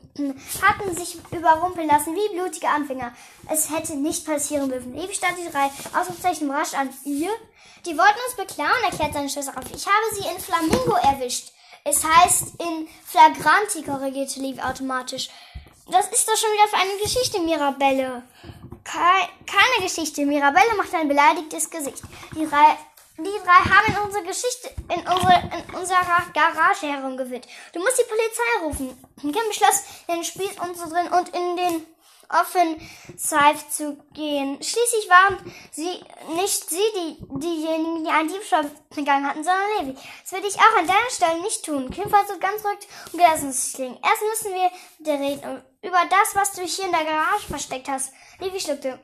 hatten 0.63 0.97
sich 0.97 1.19
überrumpeln 1.31 1.87
lassen 1.87 2.15
wie 2.15 2.35
blutige 2.35 2.69
Anfänger. 2.69 3.13
Es 3.51 3.71
hätte 3.71 3.95
nicht 3.97 4.25
passieren 4.25 4.71
dürfen. 4.71 4.95
Levi 4.95 5.13
starrt 5.13 5.37
die 5.37 5.51
drei 5.51 5.71
Ausrufezeichen 5.99 6.47
überrascht 6.47 6.75
an. 6.75 6.89
Ihr? 7.05 7.31
Die 7.85 7.97
wollten 7.97 8.19
uns 8.27 8.37
beklauen, 8.37 8.85
erklärt 8.85 9.13
seine 9.13 9.29
Schwester 9.29 9.53
auf. 9.57 9.65
Ich 9.75 9.87
habe 9.87 10.15
sie 10.15 10.27
in 10.27 10.41
Flamingo 10.41 10.95
erwischt. 10.97 11.53
Es 11.85 12.03
heißt 12.03 12.55
in 12.59 12.89
Flagranti, 13.05 13.83
korrigierte 13.83 14.41
Levi 14.41 14.61
automatisch. 14.61 15.29
Das 15.91 16.07
ist 16.09 16.27
doch 16.27 16.37
schon 16.37 16.53
wieder 16.53 16.69
für 16.69 16.77
eine 16.77 17.03
Geschichte, 17.03 17.41
Mirabelle. 17.41 18.23
Keine 18.85 19.83
Geschichte. 19.83 20.25
Mirabelle 20.25 20.75
macht 20.77 20.95
ein 20.95 21.09
beleidigtes 21.09 21.71
Gesicht. 21.71 22.03
Die 22.35 22.47
drei 22.47 22.77
die 23.25 23.39
drei 23.45 23.71
haben 23.71 23.93
in 23.93 24.03
unsere 24.03 24.25
Geschichte, 24.25 24.71
in 24.89 25.01
unsere, 25.01 25.51
in 25.69 25.75
unserer 25.75 26.23
Garage 26.33 26.87
herumgewirrt. 26.87 27.47
Du 27.73 27.81
musst 27.81 27.99
die 27.99 28.05
Polizei 28.05 28.63
rufen. 28.63 29.05
Kim 29.21 29.49
beschloss, 29.49 29.85
den 30.09 30.25
Spieß 30.25 30.59
umzudrehen 30.61 31.13
und 31.13 31.29
in 31.31 31.57
den 31.57 31.87
Offensive 32.31 33.69
zu 33.71 33.97
gehen. 34.15 34.63
Schließlich 34.63 35.09
waren 35.09 35.53
sie 35.73 36.01
nicht 36.37 36.71
sie 36.71 36.77
die, 36.95 37.17
diejenigen, 37.41 38.05
die 38.05 38.11
einen 38.11 38.29
Diebstahl 38.29 38.71
begangen 38.95 39.27
hatten, 39.27 39.43
sondern 39.43 39.79
Levi. 39.79 39.99
Das 40.23 40.33
würde 40.33 40.47
ich 40.47 40.57
auch 40.57 40.79
an 40.79 40.87
deiner 40.87 41.11
Stelle 41.11 41.41
nicht 41.43 41.65
tun. 41.65 41.91
Kim 41.91 42.05
so 42.05 42.39
ganz 42.39 42.63
verrückt 42.63 42.87
und 43.13 43.19
gelassen 43.19 43.53
sich 43.53 43.75
klingen. 43.75 43.99
Erst 44.03 44.23
müssen 44.23 44.55
wir 44.55 44.71
dir 44.99 45.21
reden 45.21 45.63
über 45.83 46.03
das, 46.09 46.35
was 46.35 46.53
du 46.53 46.63
hier 46.63 46.85
in 46.85 46.93
der 46.93 47.05
Garage 47.05 47.47
versteckt 47.49 47.89
hast. 47.89 48.13
Levi 48.39 48.61
schluckte. 48.61 49.01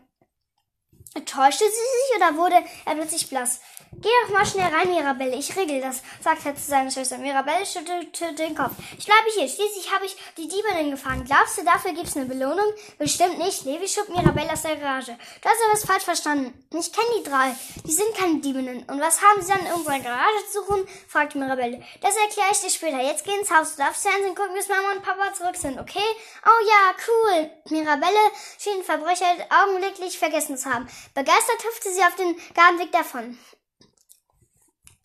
Täuschte 1.24 1.64
sie 1.64 1.70
sich 1.70 2.16
oder 2.16 2.36
wurde 2.36 2.62
er 2.84 2.94
plötzlich 2.94 3.28
blass? 3.28 3.60
Geh 3.98 4.10
doch 4.24 4.30
mal 4.30 4.44
schnell 4.44 4.72
rein, 4.72 4.90
Mirabelle. 4.90 5.36
Ich 5.36 5.56
regel 5.56 5.80
das, 5.80 6.02
sagte 6.22 6.50
er 6.50 6.54
zu 6.54 6.62
seiner 6.62 6.90
Schwester. 6.90 7.16
Mirabelle 7.16 7.64
schüttelte 7.64 8.34
den 8.34 8.54
Kopf. 8.54 8.72
Ich 8.98 9.06
bleibe 9.06 9.30
hier. 9.34 9.48
Schließlich 9.48 9.90
habe 9.90 10.04
ich 10.04 10.14
die 10.36 10.48
Diebin 10.48 10.90
gefangen. 10.90 11.24
Glaubst 11.24 11.56
du, 11.56 11.64
dafür 11.64 11.92
gibt's 11.92 12.14
eine 12.14 12.26
Belohnung? 12.26 12.66
Bestimmt 12.98 13.38
nicht. 13.38 13.64
Levi 13.64 13.88
schob 13.88 14.10
Mirabelle 14.10 14.52
aus 14.52 14.62
der 14.62 14.76
Garage. 14.76 15.16
Du 15.40 15.48
hast 15.48 15.60
etwas 15.66 15.84
falsch 15.86 16.04
verstanden. 16.04 16.52
Ich 16.78 16.92
kenne 16.92 17.08
die 17.18 17.22
drei. 17.22 17.56
Die 17.86 17.92
sind 17.92 18.14
keine 18.14 18.40
Diebinnen. 18.40 18.84
Und 18.84 19.00
was 19.00 19.22
haben 19.22 19.40
sie 19.40 19.48
dann 19.48 19.64
in 19.64 19.72
unserer 19.72 19.98
Garage 20.00 20.46
zu 20.52 20.60
suchen? 20.60 20.86
fragte 21.08 21.38
Mirabelle. 21.38 21.82
Das 22.02 22.16
erkläre 22.16 22.48
ich 22.52 22.60
dir 22.60 22.70
später. 22.70 23.00
Jetzt 23.00 23.24
geh 23.24 23.34
ins 23.34 23.50
Haus. 23.50 23.76
Du 23.76 23.82
darfst 23.82 24.06
Fernsehen 24.06 24.34
gucken, 24.34 24.54
bis 24.54 24.68
Mama 24.68 24.92
und 24.94 25.02
Papa 25.02 25.32
zurück 25.32 25.56
sind, 25.56 25.78
okay? 25.80 26.06
Oh 26.44 26.66
ja, 26.66 26.94
cool. 27.08 27.50
Mirabelle 27.70 28.30
schien 28.58 28.82
Verbrecher 28.82 29.24
augenblicklich 29.48 30.18
vergessen 30.18 30.58
zu 30.58 30.72
haben. 30.72 30.86
Begeistert 31.14 31.64
hüpfte 31.64 31.90
sie 31.92 32.02
auf 32.02 32.14
den 32.16 32.36
Gartenweg 32.54 32.92
davon. 32.92 33.38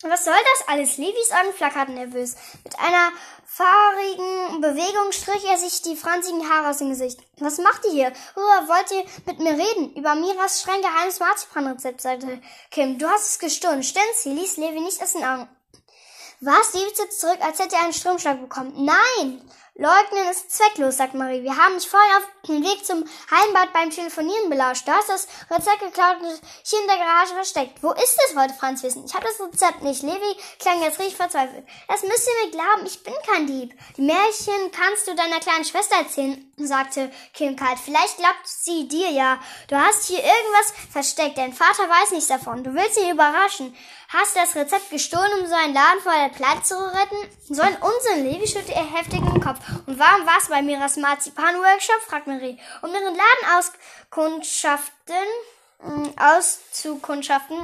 Was 0.02 0.24
soll 0.24 0.34
das 0.34 0.68
alles? 0.68 0.96
Levis 0.96 1.30
Augen 1.30 1.52
flackerten 1.52 1.94
nervös. 1.94 2.34
Mit 2.64 2.76
einer 2.78 3.12
fahrigen 3.46 4.60
Bewegung 4.60 5.12
strich 5.12 5.44
er 5.44 5.58
sich 5.58 5.82
die 5.82 5.94
franzigen 5.94 6.48
Haare 6.48 6.70
aus 6.70 6.78
dem 6.78 6.90
Gesicht. 6.90 7.20
Was 7.38 7.58
macht 7.58 7.84
ihr 7.84 7.92
hier? 7.92 8.12
Worüber 8.34 8.68
wollt 8.68 8.90
ihr 8.90 9.04
mit 9.26 9.38
mir 9.38 9.52
reden? 9.52 9.94
Über 9.94 10.16
Miras 10.16 10.60
streng 10.60 10.82
geheimes 10.82 11.20
Marzipanrezept, 11.20 12.00
sagte 12.00 12.40
Kim. 12.70 12.98
Du 12.98 13.08
hast 13.08 13.26
es 13.26 13.38
gestohlen. 13.38 13.84
Stimmt, 13.84 14.14
sie 14.16 14.32
ließ 14.32 14.56
Levi 14.56 14.80
nicht 14.80 15.00
aus 15.00 15.12
den 15.12 15.24
Augen. 15.24 15.48
Was? 16.40 16.74
Levi 16.74 16.92
zog 16.94 17.12
zurück, 17.12 17.38
als 17.40 17.60
hätte 17.60 17.76
er 17.76 17.84
einen 17.84 17.92
Stromschlag 17.92 18.40
bekommen. 18.40 18.84
Nein! 18.84 19.48
Leugnen 19.74 20.28
ist 20.30 20.50
zwecklos, 20.50 20.98
sagt 20.98 21.14
Marie. 21.14 21.42
Wir 21.42 21.56
haben 21.56 21.78
dich 21.78 21.88
vorhin 21.88 22.16
auf 22.18 22.46
dem 22.46 22.62
Weg 22.62 22.84
zum 22.84 23.04
Heimbad 23.30 23.72
beim 23.72 23.88
Telefonieren 23.88 24.50
belauscht. 24.50 24.86
Du 24.86 24.92
hast 24.92 25.08
das 25.08 25.26
Rezept 25.50 25.80
geklaut 25.80 26.20
und 26.20 26.40
hier 26.62 26.80
in 26.82 26.86
der 26.86 26.98
Garage 26.98 27.32
versteckt. 27.32 27.82
Wo 27.82 27.90
ist 27.92 28.18
es, 28.28 28.36
wollte 28.36 28.52
Franz 28.52 28.82
wissen. 28.82 29.06
Ich 29.06 29.14
habe 29.14 29.24
das 29.24 29.40
Rezept 29.40 29.82
nicht. 29.82 30.02
Levi 30.02 30.36
klang 30.58 30.82
jetzt 30.82 30.98
richtig 30.98 31.16
verzweifelt. 31.16 31.66
Das 31.88 32.02
müsst 32.02 32.28
ihr 32.28 32.44
mir 32.44 32.50
glauben, 32.50 32.84
ich 32.84 33.02
bin 33.02 33.14
kein 33.26 33.46
Dieb. 33.46 33.72
Die 33.96 34.02
Märchen 34.02 34.70
kannst 34.72 35.08
du 35.08 35.14
deiner 35.14 35.40
kleinen 35.40 35.64
Schwester 35.64 35.96
erzählen, 35.96 36.52
sagte 36.58 37.10
Kim 37.32 37.56
kalt. 37.56 37.78
Vielleicht 37.82 38.18
glaubt 38.18 38.46
sie 38.46 38.86
dir 38.88 39.08
ja. 39.10 39.40
Du 39.68 39.76
hast 39.76 40.04
hier 40.04 40.18
irgendwas 40.18 40.74
versteckt. 40.90 41.38
Dein 41.38 41.54
Vater 41.54 41.88
weiß 41.88 42.10
nichts 42.10 42.28
davon. 42.28 42.62
Du 42.62 42.74
willst 42.74 42.98
ihn 42.98 43.12
überraschen. 43.12 43.74
Hast 44.12 44.36
du 44.36 44.40
das 44.40 44.54
Rezept 44.54 44.90
gestohlen, 44.90 45.40
um 45.40 45.46
so 45.46 45.54
einen 45.54 45.72
Laden 45.72 46.00
vor 46.02 46.12
der 46.12 46.28
Pleite 46.28 46.62
zu 46.62 46.74
retten? 46.76 47.16
So 47.48 47.62
ein 47.62 47.76
Unsinn, 47.76 48.30
Levi 48.30 48.46
schüttelte 48.46 48.72
ihr 48.72 48.94
heftig 48.94 49.20
den 49.20 49.40
Kopf. 49.40 49.58
Und 49.86 49.98
warum 49.98 50.26
warst 50.26 50.48
du 50.48 50.52
bei 50.52 50.60
Miras 50.60 50.98
Marzipan-Workshop? 50.98 52.02
fragt 52.06 52.26
Marie. 52.26 52.58
Um 52.82 52.90
ihren 52.90 53.16
Laden 53.16 53.56
auskundschaften, 53.56 55.14
äh, 55.80 56.36
auszukundschaften. 56.36 57.56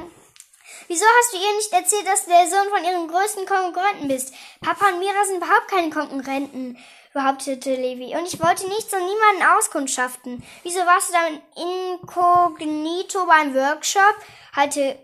Wieso 0.87 1.05
hast 1.19 1.33
du 1.33 1.37
ihr 1.37 1.55
nicht 1.55 1.71
erzählt, 1.71 2.07
dass 2.07 2.25
du 2.25 2.31
der 2.31 2.47
Sohn 2.47 2.69
von 2.69 2.83
ihren 2.83 3.07
größten 3.07 3.45
Konkurrenten 3.45 4.07
bist? 4.07 4.33
Papa 4.61 4.87
und 4.87 4.97
Mira 4.97 5.23
sind 5.25 5.37
überhaupt 5.37 5.67
keine 5.67 5.91
Konkurrenten, 5.91 6.79
behauptete 7.13 7.75
Levi. 7.75 8.15
Und 8.17 8.25
ich 8.25 8.41
wollte 8.41 8.67
nichts 8.67 8.91
und 8.91 9.05
niemanden 9.05 9.55
auskundschaften. 9.55 10.43
Wieso 10.63 10.79
warst 10.79 11.09
du 11.09 11.13
dann 11.13 11.41
inkognito 11.93 13.27
beim 13.27 13.53
Workshop? 13.53 14.15
Halte 14.55 14.97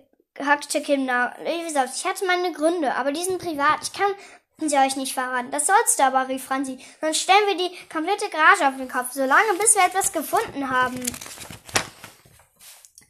hackte 0.43 0.81
Kim 0.81 1.05
nach. 1.05 1.35
Wie 1.43 1.63
gesagt, 1.63 1.91
ich 1.95 2.05
hatte 2.05 2.25
meine 2.25 2.51
Gründe, 2.51 2.93
aber 2.95 3.11
die 3.11 3.23
sind 3.23 3.39
privat. 3.39 3.79
Ich 3.83 3.93
kann 3.93 4.13
sie 4.57 4.77
euch 4.77 4.95
nicht 4.95 5.13
verraten. 5.13 5.51
Das 5.51 5.67
sollst 5.67 5.99
du 5.99 6.03
aber, 6.03 6.27
rief 6.27 6.45
Franzi. 6.45 6.79
Sonst 7.01 7.21
stellen 7.21 7.47
wir 7.47 7.57
die 7.57 7.75
komplette 7.87 8.29
Garage 8.29 8.67
auf 8.67 8.77
den 8.77 8.89
Kopf, 8.89 9.11
solange 9.11 9.53
bis 9.59 9.75
wir 9.75 9.85
etwas 9.85 10.11
gefunden 10.11 10.69
haben. 10.69 10.99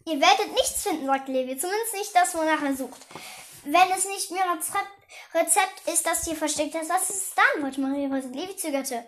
Ihr 0.06 0.22
werdet 0.22 0.54
nichts 0.54 0.84
finden, 0.84 1.06
sagte 1.08 1.32
Levi. 1.32 1.58
Zumindest 1.58 1.94
nicht 1.94 2.16
das, 2.16 2.36
wonach 2.36 2.62
er 2.62 2.76
sucht. 2.76 3.02
Wenn 3.64 3.92
es 3.98 4.06
nicht 4.06 4.30
mehr 4.32 4.46
Rezept 5.34 5.88
ist, 5.88 6.06
das 6.06 6.28
ihr 6.28 6.36
versteckt 6.36 6.76
hast, 6.76 6.90
was 6.90 7.10
ist 7.10 7.30
es 7.30 7.36
dann? 7.36 7.64
wollte 7.64 7.82
Maria 7.82 8.10
wissen. 8.12 8.34
Levi 8.34 8.56
zögerte. 8.56 9.04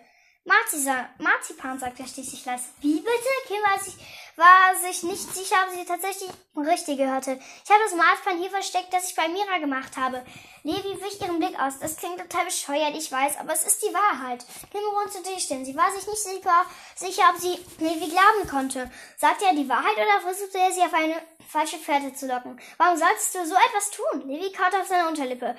Marzipan, 0.47 1.77
sagt 1.77 1.99
er 1.99 2.07
schließlich 2.07 2.45
leise. 2.45 2.65
Wie 2.79 2.99
bitte? 2.99 3.29
Kim 3.47 3.61
war 3.63 3.79
sich, 3.79 3.95
war 4.37 4.75
sich 4.75 5.03
nicht 5.03 5.33
sicher, 5.35 5.55
ob 5.67 5.73
sie 5.73 5.85
tatsächlich 5.85 6.29
richtig 6.55 6.97
gehörte. 6.97 7.39
Ich 7.63 7.69
habe 7.69 7.83
das 7.83 7.95
Marzipan 7.95 8.39
hier 8.39 8.49
versteckt, 8.49 8.93
das 8.93 9.09
ich 9.09 9.15
bei 9.15 9.27
Mira 9.27 9.57
gemacht 9.57 9.97
habe. 9.97 10.25
Levi 10.63 11.01
wich 11.01 11.21
ihren 11.21 11.39
Blick 11.39 11.59
aus. 11.59 11.79
Das 11.79 11.97
klingt 11.97 12.19
total 12.19 12.45
bescheuert, 12.45 12.95
ich 12.95 13.11
weiß, 13.11 13.37
aber 13.39 13.53
es 13.53 13.65
ist 13.65 13.83
die 13.83 13.93
Wahrheit. 13.93 14.45
Kim 14.71 14.83
runzelte 14.99 15.29
die 15.35 15.41
Stirn. 15.41 15.65
Sie 15.65 15.75
war 15.75 15.91
sich 15.91 16.07
nicht 16.07 16.23
sicher, 16.23 16.65
sicher, 16.95 17.23
ob 17.33 17.41
sie 17.41 17.59
Levi 17.83 18.09
glauben 18.09 18.47
konnte. 18.49 18.89
Sagte 19.17 19.45
er 19.45 19.53
die 19.53 19.67
Wahrheit 19.67 19.97
oder 19.97 20.21
versuchte 20.21 20.59
er 20.59 20.71
sie 20.71 20.81
auf 20.81 20.93
eine 20.93 21.21
falsche 21.49 21.77
Fährte 21.77 22.13
zu 22.13 22.25
locken? 22.27 22.59
Warum 22.77 22.97
solltest 22.97 23.35
du 23.35 23.45
so 23.45 23.55
etwas 23.55 23.91
tun? 23.91 24.27
Levi 24.27 24.51
kaute 24.53 24.79
auf 24.79 24.87
seine 24.87 25.09
Unterlippe. 25.09 25.55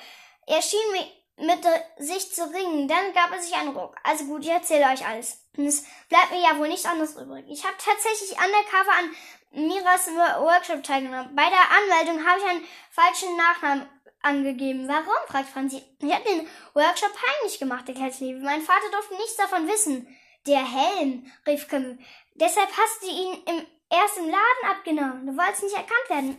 Er 0.46 0.62
schien 0.62 0.92
mir 0.92 1.06
mit 1.40 1.60
sich 1.98 2.32
zu 2.32 2.44
ringen. 2.44 2.88
Dann 2.88 3.12
gab 3.12 3.32
es 3.32 3.46
sich 3.46 3.56
einen 3.56 3.76
Ruck. 3.76 3.96
Also 4.02 4.24
gut, 4.24 4.42
ich 4.42 4.50
erzähle 4.50 4.86
euch 4.86 5.06
alles. 5.06 5.44
es 5.56 5.84
bleibt 6.08 6.30
mir 6.30 6.42
ja 6.42 6.58
wohl 6.58 6.68
nichts 6.68 6.86
anderes 6.86 7.16
übrig. 7.16 7.44
Ich 7.48 7.64
habe 7.64 7.76
tatsächlich 7.78 8.32
undercover 8.32 8.92
an 8.98 9.14
Miras 9.50 10.08
Workshop 10.08 10.82
teilgenommen. 10.82 11.34
Bei 11.34 11.48
der 11.48 11.70
Anmeldung 11.70 12.26
habe 12.26 12.40
ich 12.40 12.46
einen 12.46 12.64
falschen 12.90 13.36
Nachnamen 13.36 13.88
angegeben. 14.22 14.88
Warum? 14.88 15.26
fragt 15.28 15.48
Franzi. 15.48 15.82
Ich 16.00 16.12
habe 16.12 16.24
den 16.24 16.46
Workshop 16.74 17.12
heimlich 17.14 17.58
gemacht, 17.58 17.88
erklärt 17.88 18.20
Levi. 18.20 18.40
Mein 18.40 18.62
Vater 18.62 18.90
durfte 18.90 19.14
nichts 19.14 19.36
davon 19.36 19.68
wissen. 19.68 20.16
Der 20.46 20.64
Helm, 20.64 21.30
rief 21.46 21.68
Kim. 21.68 21.98
Deshalb 22.34 22.68
hast 22.70 23.02
du 23.02 23.08
ihn 23.08 23.42
im 23.46 23.66
erst 23.90 24.18
im 24.18 24.26
Laden 24.26 24.70
abgenommen. 24.70 25.26
Du 25.26 25.36
wolltest 25.36 25.62
nicht 25.62 25.76
erkannt 25.76 26.08
werden. 26.08 26.36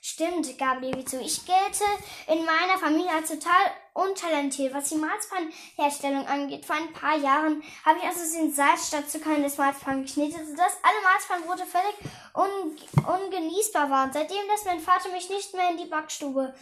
Stimmt, 0.00 0.58
gab 0.58 0.80
Levi 0.80 1.04
zu. 1.04 1.20
Ich 1.20 1.44
gelte 1.46 1.84
in 2.26 2.44
meiner 2.44 2.78
Familie 2.78 3.10
als 3.10 3.28
total 3.28 3.70
untalentiert, 3.94 4.74
was 4.74 4.88
die 4.88 4.96
Marzipanherstellung 4.96 6.26
angeht. 6.26 6.64
Vor 6.64 6.76
ein 6.76 6.92
paar 6.92 7.16
Jahren 7.16 7.62
habe 7.84 7.98
ich 7.98 8.04
also 8.04 8.38
den 8.38 8.52
Salz 8.52 8.88
statt 8.88 9.08
Zucker 9.08 9.36
in 9.36 9.42
das 9.42 9.58
Marzipan 9.58 10.02
geschnitten, 10.02 10.44
sodass 10.46 10.78
alle 10.82 11.02
Marzipanbrote 11.04 11.66
völlig 11.66 11.94
un 12.34 12.76
ungenießbar 13.06 13.90
waren. 13.90 14.12
Seitdem 14.12 14.46
lässt 14.48 14.66
mein 14.66 14.80
Vater 14.80 15.10
mich 15.10 15.28
nicht 15.30 15.54
mehr 15.54 15.70
in 15.70 15.76
die 15.76 15.86
Backstube. 15.86 16.54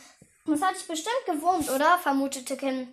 Das 0.47 0.63
hat 0.63 0.75
dich 0.75 0.87
bestimmt 0.87 1.27
gewohnt, 1.27 1.71
oder? 1.71 1.99
vermutete 1.99 2.57
Kim. 2.57 2.89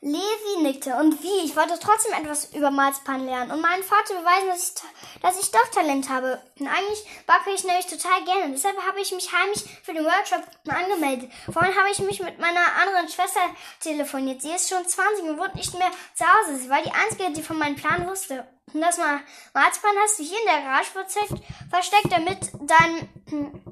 Levi 0.00 0.62
nickte. 0.62 0.94
Und 0.96 1.22
wie? 1.22 1.44
Ich 1.44 1.54
wollte 1.54 1.78
trotzdem 1.78 2.14
etwas 2.14 2.54
über 2.54 2.70
Marzipan 2.70 3.26
lernen 3.26 3.50
und 3.50 3.60
meinem 3.60 3.82
Vater 3.82 4.14
beweisen, 4.14 4.48
dass 4.48 4.64
ich, 4.64 5.20
dass 5.20 5.40
ich 5.40 5.50
doch 5.50 5.66
Talent 5.68 6.08
habe. 6.08 6.40
Und 6.58 6.66
eigentlich 6.66 7.04
backe 7.26 7.50
ich 7.50 7.64
nämlich 7.64 7.86
total 7.86 8.24
gerne. 8.24 8.52
Deshalb 8.52 8.76
habe 8.86 9.00
ich 9.00 9.12
mich 9.12 9.30
heimlich 9.32 9.62
für 9.82 9.92
den 9.92 10.04
Workshop 10.04 10.42
angemeldet. 10.66 11.30
Vorhin 11.52 11.76
habe 11.76 11.90
ich 11.90 11.98
mich 11.98 12.20
mit 12.20 12.38
meiner 12.38 12.74
anderen 12.80 13.08
Schwester 13.08 13.40
telefoniert. 13.80 14.40
Sie 14.40 14.52
ist 14.52 14.70
schon 14.70 14.86
20 14.86 15.24
und 15.24 15.38
wohnt 15.38 15.54
nicht 15.54 15.74
mehr 15.78 15.90
zu 16.14 16.24
Hause. 16.24 16.56
Sie 16.56 16.70
war 16.70 16.82
die 16.82 16.92
Einzige, 16.92 17.30
die 17.32 17.42
von 17.42 17.58
meinem 17.58 17.76
Plan 17.76 18.08
wusste. 18.08 18.46
Und 18.72 18.80
das 18.80 18.98
Marzipan 18.98 19.96
hast 20.02 20.18
du 20.18 20.22
hier 20.22 20.38
in 20.38 20.46
der 20.46 20.62
Garage 20.62 20.90
versteckt, 20.90 21.42
versteckt 21.68 22.12
damit 22.12 22.38
dein 22.60 23.08
hm, 23.28 23.62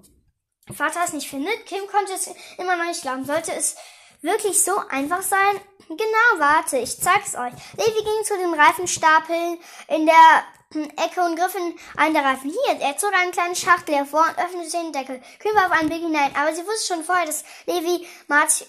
Vater 0.74 1.00
es 1.04 1.14
nicht 1.14 1.30
findet. 1.30 1.64
Kim 1.64 1.86
konnte 1.86 2.12
es 2.12 2.28
immer 2.58 2.76
noch 2.76 2.84
nicht 2.84 3.00
glauben. 3.00 3.24
Sollte 3.24 3.52
es 3.52 3.76
wirklich 4.22 4.62
so 4.62 4.76
einfach 4.88 5.22
sein? 5.22 5.60
Genau, 5.88 6.38
warte, 6.38 6.78
ich 6.78 7.00
zeig's 7.00 7.34
euch. 7.34 7.52
Levi 7.76 8.04
ging 8.04 8.24
zu 8.24 8.36
den 8.36 8.52
Reifenstapeln 8.52 9.58
in 9.88 10.06
der 10.06 10.44
Ecke 11.02 11.22
und 11.22 11.36
griff 11.36 11.54
in 11.54 11.78
einen 11.96 12.12
der 12.12 12.24
Reifen. 12.24 12.50
Hier, 12.50 12.80
er 12.80 12.96
zog 12.98 13.12
einen 13.14 13.32
kleinen 13.32 13.56
Schachtel 13.56 13.94
hervor 13.94 14.26
und 14.28 14.38
öffnete 14.38 14.70
den 14.70 14.92
Deckel. 14.92 15.22
Kühn 15.38 15.54
warf 15.54 15.72
einen 15.72 15.88
Blick 15.88 16.02
hinein, 16.02 16.30
aber 16.36 16.54
sie 16.54 16.66
wusste 16.66 16.94
schon 16.94 17.04
vorher, 17.04 17.24
dass 17.24 17.42
Levi 17.64 18.06
Martin 18.26 18.66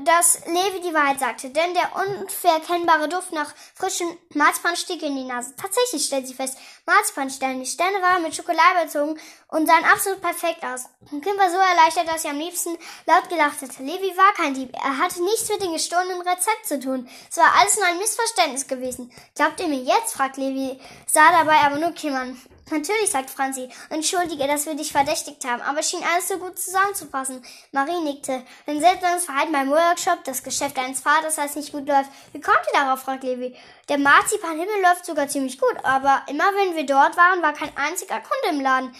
dass 0.00 0.46
Levi 0.46 0.80
die 0.80 0.94
Wahrheit 0.94 1.20
sagte, 1.20 1.50
denn 1.50 1.74
der 1.74 1.90
unverkennbare 1.94 3.10
Duft 3.10 3.32
nach 3.32 3.52
frischem 3.74 4.08
Marzipan 4.34 4.74
stieg 4.74 5.02
in 5.02 5.16
die 5.16 5.24
Nase. 5.24 5.54
Tatsächlich, 5.54 6.06
stellte 6.06 6.28
sie 6.28 6.34
fest, 6.34 6.56
Marzipansterne. 6.86 7.60
Die 7.60 7.66
Sterne 7.66 8.00
waren 8.00 8.22
mit 8.22 8.34
Schokolade 8.34 8.84
bezogen 8.84 9.20
und 9.48 9.66
sahen 9.66 9.84
absolut 9.84 10.22
perfekt 10.22 10.64
aus. 10.64 10.86
Kim 11.10 11.36
war 11.36 11.50
so 11.50 11.58
erleichtert, 11.58 12.08
dass 12.08 12.22
sie 12.22 12.28
am 12.28 12.38
liebsten 12.38 12.78
laut 13.06 13.28
gelacht 13.28 13.60
hätte. 13.60 13.82
Levi 13.82 14.16
war 14.16 14.32
kein 14.32 14.54
Dieb. 14.54 14.72
Er 14.74 14.96
hatte 14.96 15.22
nichts 15.22 15.50
mit 15.50 15.62
dem 15.62 15.72
gestohlenen 15.72 16.22
Rezept 16.22 16.66
zu 16.66 16.80
tun. 16.80 17.06
Es 17.30 17.36
war 17.36 17.52
alles 17.60 17.76
nur 17.76 17.86
ein 17.86 17.98
Missverständnis 17.98 18.66
gewesen. 18.66 19.12
Glaubt 19.34 19.60
ihr 19.60 19.68
mir 19.68 19.82
jetzt? 19.82 20.14
fragt 20.14 20.38
Levi, 20.38 20.80
sah 21.06 21.30
dabei 21.32 21.58
aber 21.66 21.76
nur 21.76 21.92
Kim 21.92 22.14
an. 22.14 22.40
Natürlich, 22.72 23.10
sagt 23.10 23.28
Franzi. 23.28 23.68
Entschuldige, 23.90 24.46
dass 24.46 24.64
wir 24.64 24.74
dich 24.74 24.92
verdächtigt 24.92 25.44
haben, 25.44 25.60
aber 25.60 25.80
es 25.80 25.90
schien 25.90 26.02
alles 26.02 26.28
so 26.28 26.38
gut 26.38 26.58
zusammenzupassen. 26.58 27.44
Marie 27.70 28.00
nickte. 28.00 28.42
Wenn 28.64 28.80
seltsames 28.80 29.26
Verhalten 29.26 29.52
beim 29.52 29.68
Workshop, 29.68 30.24
das 30.24 30.42
Geschäft 30.42 30.78
deines 30.78 31.00
Vaters, 31.00 31.36
das 31.36 31.54
nicht 31.54 31.70
gut 31.70 31.86
läuft. 31.86 32.10
Wie 32.32 32.40
kommt 32.40 32.60
ihr 32.72 32.80
darauf, 32.80 33.00
fragt 33.00 33.24
Levi. 33.24 33.54
Der 33.90 33.98
Marzipanhimmel 33.98 34.80
läuft 34.82 35.04
sogar 35.04 35.28
ziemlich 35.28 35.58
gut, 35.58 35.76
aber 35.82 36.22
immer 36.28 36.44
wenn 36.54 36.74
wir 36.74 36.86
dort 36.86 37.16
waren, 37.18 37.42
war 37.42 37.52
kein 37.52 37.76
einziger 37.76 38.20
Kunde 38.20 38.56
im 38.56 38.60
Laden, 38.60 38.94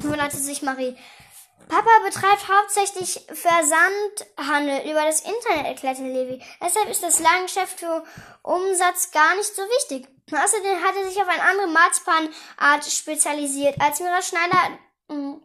wunderte 0.00 0.38
sich 0.38 0.62
Marie. 0.62 0.96
Papa 1.68 1.90
betreibt 2.04 2.48
hauptsächlich 2.48 3.26
Versandhandel 3.32 4.90
über 4.90 5.04
das 5.04 5.20
Internet, 5.20 5.66
erklärte 5.66 6.02
Levi. 6.02 6.42
Deshalb 6.62 6.88
ist 6.88 7.02
das 7.02 7.20
Ladengeschäft 7.20 7.80
für 7.80 8.04
Umsatz 8.42 9.10
gar 9.10 9.34
nicht 9.36 9.54
so 9.54 9.62
wichtig. 9.62 10.08
Außerdem 10.32 10.82
hat 10.82 10.96
er 10.96 11.08
sich 11.08 11.20
auf 11.20 11.28
eine 11.28 11.42
andere 11.42 11.68
Marzipanart 11.68 12.84
spezialisiert 12.90 13.80
als 13.80 14.00
Mira 14.00 14.22
Schneider. 14.22 14.78
Äh, 15.10 15.36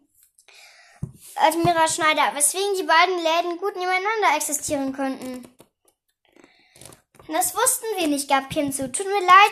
als 1.36 1.56
Mira 1.58 1.88
Schneider, 1.88 2.36
weswegen 2.36 2.76
die 2.78 2.84
beiden 2.84 3.18
Läden 3.18 3.58
gut 3.58 3.76
nebeneinander 3.76 4.36
existieren 4.36 4.94
könnten. 4.94 5.48
Das 7.34 7.56
wussten 7.56 7.88
wir 7.98 8.08
nicht, 8.08 8.30
gab 8.30 8.52
Kim 8.52 8.72
zu. 8.72 8.92
Tut 8.92 9.08
mir 9.08 9.26
leid, 9.26 9.52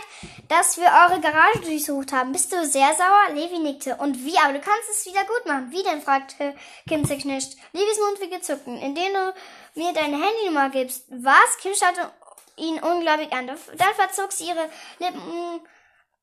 dass 0.50 0.78
wir 0.78 0.86
eure 0.86 1.20
Garage 1.20 1.62
durchsucht 1.62 2.12
haben. 2.12 2.32
Bist 2.32 2.52
du 2.52 2.64
sehr 2.64 2.94
sauer? 2.94 3.34
Levi 3.34 3.58
nickte. 3.58 3.96
Und 3.96 4.24
wie? 4.24 4.38
Aber 4.38 4.54
du 4.54 4.60
kannst 4.60 4.88
es 4.92 5.08
wieder 5.08 5.26
gut 5.26 5.48
machen. 5.48 5.72
Wie 5.72 5.82
denn? 5.82 6.00
fragte 6.00 6.56
Kim 6.88 7.04
zerknirscht. 7.08 7.54
Levis 7.74 8.00
Mundwinkel 8.00 8.42
zuckten, 8.42 8.78
indem 8.78 9.12
du 9.14 9.34
mir 9.74 9.94
deine 9.94 10.24
Handynummer 10.24 10.70
gibst. 10.70 11.06
Was? 11.10 11.58
Kim 11.60 11.74
schaute 11.74 12.12
ihn 12.56 12.80
unglaublich 12.84 13.34
an. 13.34 13.48
Dann 13.48 13.96
verzog 13.96 14.32
sie 14.32 14.50
ihre 14.50 14.70
Lippen, 15.00 15.62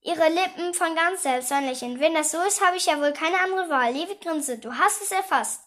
ihre 0.03 0.29
Lippen 0.29 0.75
von 0.75 0.95
ganz 0.95 1.25
selbst 1.25 1.51
ein 1.51 1.67
Lächeln. 1.67 1.99
Wenn 1.99 2.15
das 2.15 2.31
so 2.31 2.41
ist, 2.43 2.65
habe 2.65 2.77
ich 2.77 2.87
ja 2.87 3.01
wohl 3.01 3.13
keine 3.13 3.41
andere 3.41 3.69
Wahl. 3.69 3.93
Levi 3.93 4.15
grinste. 4.15 4.59
Du 4.59 4.73
hast 4.73 5.03
es 5.03 5.11
erfasst. 5.11 5.63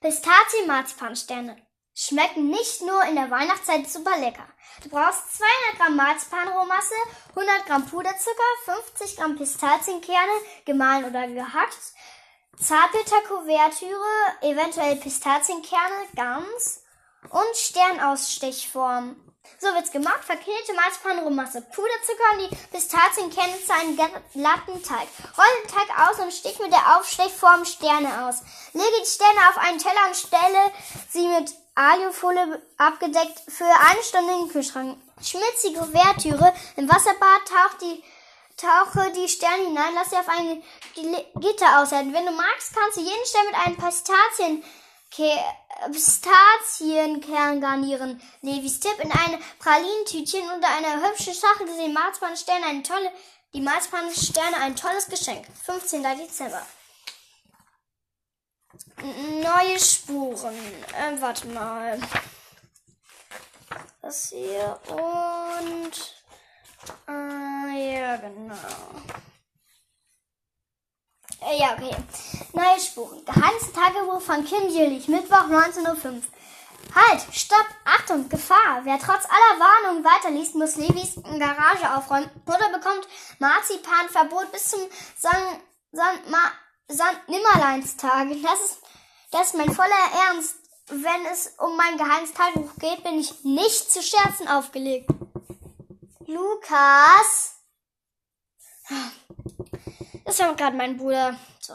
Pistazien-Marzipansterne 0.00 1.65
schmecken 1.96 2.48
nicht 2.50 2.82
nur 2.82 3.02
in 3.04 3.16
der 3.16 3.30
Weihnachtszeit 3.30 3.90
super 3.90 4.16
lecker. 4.18 4.46
Du 4.82 4.90
brauchst 4.90 5.38
200 5.38 5.78
Gramm 5.78 5.96
Marzipanrohmasse, 5.96 6.94
100 7.30 7.66
Gramm 7.66 7.86
Puderzucker, 7.86 8.82
50 8.96 9.16
Gramm 9.16 9.36
Pistazienkerne, 9.36 10.32
gemahlen 10.66 11.06
oder 11.06 11.26
gehackt, 11.26 11.78
Zartbitterkuvertüre, 12.58 14.42
eventuell 14.42 14.96
Pistazienkerne, 14.96 16.06
ganz 16.14 16.82
und 17.30 17.56
Sternausstechform. 17.56 19.16
So 19.58 19.68
wird's 19.68 19.90
gemacht. 19.90 20.24
Verknete 20.24 20.74
Marzipanrohmasse, 20.74 21.62
Puderzucker 21.62 22.32
und 22.32 22.50
die 22.50 22.56
Pistazienkerne 22.76 23.54
zu 23.64 23.72
einem 23.72 23.96
glatten 23.96 24.82
Teig. 24.82 25.08
Roll 25.38 25.46
den 25.62 25.70
Teig 25.70 26.08
aus 26.08 26.18
und 26.18 26.32
stich 26.32 26.58
mit 26.58 26.72
der 26.72 26.96
Aufstechform 26.96 27.64
Sterne 27.64 28.26
aus. 28.26 28.42
Lege 28.72 29.02
die 29.02 29.08
Sterne 29.08 29.40
auf 29.48 29.58
einen 29.58 29.78
Teller 29.78 30.06
und 30.08 30.16
stelle 30.16 30.72
sie 31.10 31.28
mit 31.28 31.65
Alufolie 31.76 32.60
abgedeckt 32.78 33.40
für 33.48 33.64
eine 33.64 34.02
Stunde 34.02 34.32
in 34.32 34.40
den 34.40 34.48
Kühlschrank. 34.48 34.98
Schmitz 35.22 35.62
die 35.64 35.74
Kuvertüre 35.74 36.52
im 36.76 36.88
Wasserbad, 36.88 37.42
tauch 37.46 37.78
die, 37.80 38.02
tauche 38.56 39.12
die 39.12 39.28
Sterne 39.28 39.66
hinein, 39.66 39.94
lass 39.94 40.10
sie 40.10 40.16
auf 40.16 40.28
ein 40.28 40.62
Gitter 41.40 41.80
aushärten. 41.80 42.12
Wenn 42.12 42.26
du 42.26 42.32
magst, 42.32 42.74
kannst 42.74 42.96
du 42.96 43.02
jeden 43.02 43.26
Stern 43.26 43.46
mit 43.46 43.54
einem 43.54 43.76
Pistazien 43.76 44.64
Pistazienkern 45.90 47.60
garnieren. 47.60 48.20
Levis 48.42 48.80
Tipp 48.80 48.98
in 48.98 49.12
eine 49.12 49.38
Pralinentütchen 49.58 50.50
unter 50.50 50.68
einer 50.68 51.06
hübschen 51.06 51.34
Schachtel 51.34 51.66
gesehen. 51.66 51.94
Marzipansterne 51.94 52.66
eine 52.66 52.82
tolle, 52.82 53.12
die 53.54 53.60
Marzipansterne 53.60 54.56
ein 54.58 54.76
tolles 54.76 55.06
Geschenk. 55.06 55.46
15. 55.64 56.02
Dezember. 56.02 56.66
Neue 59.02 59.78
Spuren. 59.78 60.54
Ähm, 60.96 61.20
warte 61.20 61.46
mal. 61.48 61.98
Das 64.02 64.30
hier 64.30 64.78
und. 64.88 66.14
Äh, 67.08 68.00
ja, 68.00 68.16
genau. 68.16 68.54
Äh, 71.42 71.58
ja, 71.58 71.74
okay. 71.74 71.96
Neue 72.52 72.80
Spuren. 72.80 73.24
Geheimste 73.24 73.72
Tagebuch 73.72 74.20
von 74.20 74.44
Kim 74.44 74.68
Jillich. 74.68 75.08
Mittwoch 75.08 75.48
19.05 75.48 76.06
Uhr. 76.06 76.22
Halt, 76.94 77.22
stopp, 77.32 77.66
Achtung, 77.84 78.28
Gefahr. 78.28 78.80
Wer 78.84 78.98
trotz 78.98 79.24
aller 79.24 79.60
Warnungen 79.60 80.04
weiterliest, 80.04 80.54
muss 80.54 80.76
Levis 80.76 81.16
Garage 81.16 81.94
aufräumen 81.94 82.30
oder 82.46 82.70
bekommt 82.70 83.06
Marzipanverbot 83.38 84.50
bis 84.52 84.68
zum 84.68 84.80
San, 85.16 85.60
San, 85.92 86.14
Ma, 86.30 86.38
San 86.88 87.16
Nimmerleinstag. 87.26 88.28
Das 88.42 88.60
ist, 88.60 88.82
ist 89.42 89.54
mein 89.54 89.72
voller 89.72 89.90
Ernst. 90.28 90.56
Wenn 90.88 91.26
es 91.32 91.54
um 91.58 91.76
mein 91.76 91.96
geheimes 91.96 92.32
Tagebuch 92.32 92.76
geht, 92.78 93.02
bin 93.02 93.18
ich 93.18 93.44
nicht 93.44 93.90
zu 93.90 94.02
Scherzen 94.02 94.46
aufgelegt. 94.46 95.10
Lukas. 96.26 97.56
Das 100.24 100.38
war 100.38 100.54
gerade 100.54 100.76
mein 100.76 100.96
Bruder. 100.96 101.38
So. 101.60 101.74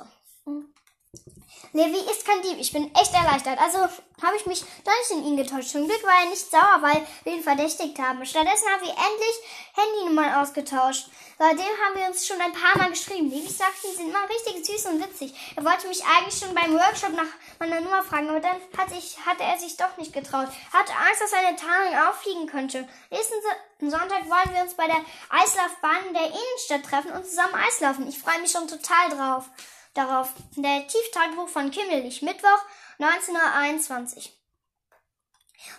Levi 1.73 1.99
ist 2.11 2.25
kein 2.25 2.41
Dieb. 2.41 2.57
Ich 2.59 2.73
bin 2.73 2.93
echt 2.95 3.13
erleichtert. 3.13 3.59
Also 3.59 3.77
habe 4.21 4.35
ich 4.35 4.45
mich 4.45 4.63
doch 4.83 4.93
nicht 4.99 5.11
in 5.11 5.25
ihn 5.25 5.37
getäuscht. 5.37 5.69
Zum 5.71 5.87
Glück 5.87 6.03
war 6.03 6.23
er 6.23 6.29
nicht 6.29 6.51
sauer, 6.51 6.79
weil 6.81 7.05
wir 7.23 7.33
ihn 7.33 7.43
verdächtigt 7.43 7.97
haben. 7.99 8.25
Stattdessen 8.25 8.67
haben 8.69 8.83
wir 8.83 8.89
endlich 8.89 9.35
Handynummern 9.73 10.35
ausgetauscht. 10.35 11.07
Seitdem 11.39 11.65
haben 11.65 11.99
wir 11.99 12.07
uns 12.07 12.27
schon 12.27 12.39
ein 12.39 12.53
paar 12.53 12.77
Mal 12.77 12.89
geschrieben. 12.89 13.31
Levi 13.31 13.47
sagte, 13.47 13.87
sie 13.87 13.95
sind 13.95 14.09
immer 14.09 14.29
richtig 14.29 14.65
süß 14.65 14.85
und 14.87 15.03
witzig. 15.03 15.33
Er 15.55 15.65
wollte 15.65 15.87
mich 15.87 16.03
eigentlich 16.05 16.37
schon 16.39 16.53
beim 16.53 16.73
Workshop 16.73 17.13
nach 17.13 17.31
meiner 17.59 17.81
Nummer 17.81 18.03
fragen, 18.03 18.29
aber 18.29 18.41
dann 18.41 18.57
hat 18.77 18.89
sich, 18.89 19.17
hatte 19.25 19.43
er 19.43 19.57
sich 19.57 19.75
doch 19.77 19.97
nicht 19.97 20.13
getraut. 20.13 20.49
Hatte 20.71 20.93
Angst, 20.93 21.21
dass 21.21 21.31
seine 21.31 21.55
Tarnung 21.55 21.95
auffliegen 22.07 22.47
könnte. 22.47 22.87
Nächsten 23.09 23.35
Sonntag 23.79 24.29
wollen 24.29 24.55
wir 24.55 24.61
uns 24.61 24.75
bei 24.75 24.85
der 24.85 25.01
Eislaufbahn 25.29 26.07
in 26.09 26.13
der 26.13 26.27
Innenstadt 26.27 26.83
treffen 26.83 27.11
und 27.11 27.25
zusammen 27.25 27.55
Eislaufen. 27.55 28.07
Ich 28.07 28.19
freue 28.19 28.39
mich 28.39 28.51
schon 28.51 28.67
total 28.67 29.09
drauf 29.09 29.49
darauf. 29.93 30.29
Der 30.55 30.87
Tieftagebuch 30.87 31.49
von 31.49 31.71
Kimmelich, 31.71 32.21
Mittwoch, 32.21 32.59
19.21 32.99 34.17
Uhr. 34.17 34.23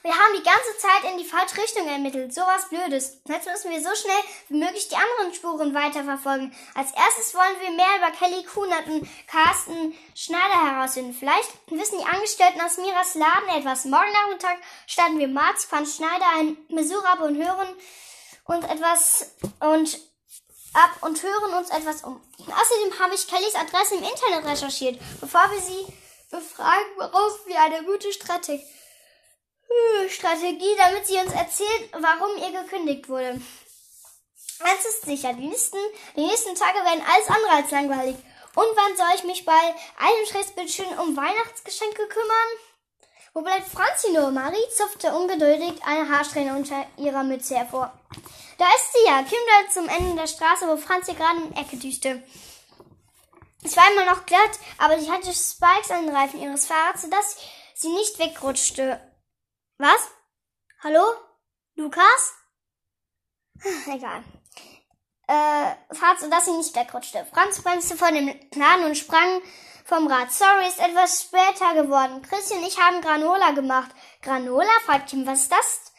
Wir 0.02 0.12
haben 0.12 0.34
die 0.36 0.44
ganze 0.44 0.78
Zeit 0.78 1.10
in 1.10 1.18
die 1.18 1.24
falsche 1.24 1.60
Richtung 1.60 1.88
ermittelt. 1.88 2.32
So 2.32 2.42
was 2.42 2.68
Blödes. 2.68 3.20
Jetzt 3.26 3.46
müssen 3.48 3.70
wir 3.70 3.80
so 3.80 3.94
schnell 3.94 4.22
wie 4.48 4.58
möglich 4.58 4.88
die 4.88 4.96
anderen 4.96 5.34
Spuren 5.34 5.74
weiterverfolgen. 5.74 6.54
Als 6.74 6.92
erstes 6.92 7.34
wollen 7.34 7.60
wir 7.60 7.70
mehr 7.70 7.96
über 7.98 8.10
Kelly 8.12 8.44
Kunert 8.44 8.86
und 8.86 9.08
Carsten 9.26 9.94
Schneider 10.14 10.72
herausfinden. 10.72 11.14
Vielleicht 11.14 11.50
wissen 11.66 11.98
die 11.98 12.06
Angestellten 12.06 12.60
aus 12.60 12.78
Miras 12.78 13.14
Laden 13.14 13.48
etwas. 13.58 13.84
Morgen 13.84 14.12
Nachmittag 14.12 14.58
starten 14.86 15.18
wir 15.18 15.28
Marzipan 15.28 15.86
Schneider 15.86 16.26
ein 16.38 16.56
Besuch 16.68 17.04
ab 17.04 17.20
und 17.20 17.36
hören 17.36 17.68
uns 18.44 18.64
etwas 18.66 19.34
und 19.60 20.11
ab 20.74 20.90
und 21.00 21.22
hören 21.22 21.54
uns 21.54 21.70
etwas 21.70 22.04
um. 22.04 22.20
Außerdem 22.38 22.98
habe 22.98 23.14
ich 23.14 23.28
Kellys 23.28 23.54
Adresse 23.54 23.96
im 23.96 24.02
Internet 24.02 24.44
recherchiert, 24.44 24.98
bevor 25.20 25.50
wir 25.50 25.60
sie 25.60 25.86
befragen, 26.30 26.96
worauf 26.96 27.46
wir 27.46 27.60
eine 27.60 27.84
gute 27.84 28.12
Strategie, 28.12 28.64
Strategie, 30.08 30.74
damit 30.76 31.06
sie 31.06 31.16
uns 31.16 31.32
erzählt, 31.32 31.90
warum 31.92 32.36
ihr 32.36 32.62
gekündigt 32.62 33.08
wurde. 33.08 33.40
Eins 34.60 34.84
ist 34.84 35.04
sicher, 35.04 35.32
die 35.32 35.48
nächsten, 35.48 35.78
die 36.16 36.26
nächsten 36.26 36.54
Tage 36.54 36.78
werden 36.84 37.04
alles 37.06 37.28
andere 37.28 37.52
als 37.52 37.70
langweilig. 37.70 38.16
Und 38.54 38.66
wann 38.76 38.96
soll 38.96 39.16
ich 39.16 39.24
mich 39.24 39.44
bei 39.44 39.74
einem 39.98 40.26
Schrechtsbildschirm 40.26 40.98
um 40.98 41.16
Weihnachtsgeschenke 41.16 42.06
kümmern? 42.06 42.48
Wo 43.34 43.40
bleibt 43.40 43.68
Franzi 43.68 44.12
nur? 44.12 44.30
Marie 44.30 44.68
zupfte 44.76 45.14
ungeduldig 45.14 45.82
eine 45.84 46.08
Haarsträhne 46.08 46.54
unter 46.54 46.86
ihrer 46.98 47.22
Mütze 47.22 47.56
hervor. 47.56 47.92
Da 48.58 48.66
ist 48.76 48.92
sie 48.92 49.06
ja. 49.06 49.22
Kim 49.22 49.38
zum 49.72 49.88
Ende 49.88 50.14
der 50.20 50.26
Straße, 50.26 50.68
wo 50.68 50.76
Franzi 50.76 51.14
gerade 51.14 51.40
in 51.40 51.52
die 51.52 51.60
Ecke 51.60 51.76
düste. 51.76 52.22
Es 53.64 53.76
war 53.76 53.90
immer 53.92 54.04
noch 54.04 54.26
glatt, 54.26 54.58
aber 54.76 54.98
sie 54.98 55.10
hatte 55.10 55.32
Spikes 55.32 55.90
an 55.90 56.06
den 56.06 56.14
Reifen 56.14 56.40
ihres 56.40 56.66
Fahrrads, 56.66 57.02
sodass 57.02 57.36
sie 57.74 57.88
nicht 57.88 58.18
wegrutschte. 58.18 59.00
Was? 59.78 60.10
Hallo? 60.82 61.02
Lukas? 61.76 62.34
Egal. 63.86 64.24
Äh, 65.28 65.94
Fahrt, 65.94 66.20
sodass 66.20 66.44
sie 66.44 66.52
nicht 66.52 66.74
wegrutschte. 66.74 67.26
Franz 67.32 67.62
bremste 67.62 67.96
vor 67.96 68.10
dem 68.10 68.28
Laden 68.54 68.84
und 68.84 68.98
sprang 68.98 69.40
vom 69.84 70.06
Rad. 70.06 70.32
Sorry, 70.32 70.66
ist 70.66 70.80
etwas 70.80 71.22
später 71.22 71.74
geworden. 71.82 72.22
Christian 72.22 72.60
und 72.60 72.68
ich 72.68 72.80
haben 72.80 73.00
Granola 73.00 73.52
gemacht. 73.52 73.90
Granola? 74.22 74.70
fragt 74.84 75.10
Kim, 75.10 75.26
was 75.26 75.42
ist 75.42 75.52
das? 75.52 75.92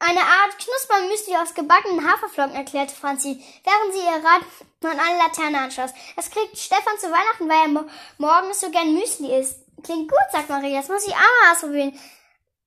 Eine 0.00 0.20
Art 0.20 0.56
Knuspermüsli 0.58 1.36
aus 1.36 1.54
gebackenen 1.54 2.08
Haferflocken, 2.08 2.54
erklärte 2.54 2.94
Franzi, 2.94 3.44
während 3.64 3.92
sie 3.92 4.00
ihr 4.00 4.24
Rad 4.24 4.42
an 4.84 5.00
eine 5.00 5.18
Laterne 5.18 5.58
anschloss. 5.58 5.90
Das 6.14 6.30
kriegt 6.30 6.56
Stefan 6.56 6.98
zu 6.98 7.10
Weihnachten, 7.10 7.48
weil 7.48 7.62
er 7.62 7.68
mo 7.68 7.84
morgens 8.18 8.60
so 8.60 8.70
gern 8.70 8.94
Müsli 8.94 9.36
isst. 9.36 9.58
Klingt 9.82 10.08
gut, 10.08 10.18
sagt 10.30 10.50
Marie, 10.50 10.74
das 10.74 10.88
muss 10.88 11.06
ich 11.06 11.14
auch 11.14 11.18
mal 11.18 11.52
ausprobieren. 11.52 11.98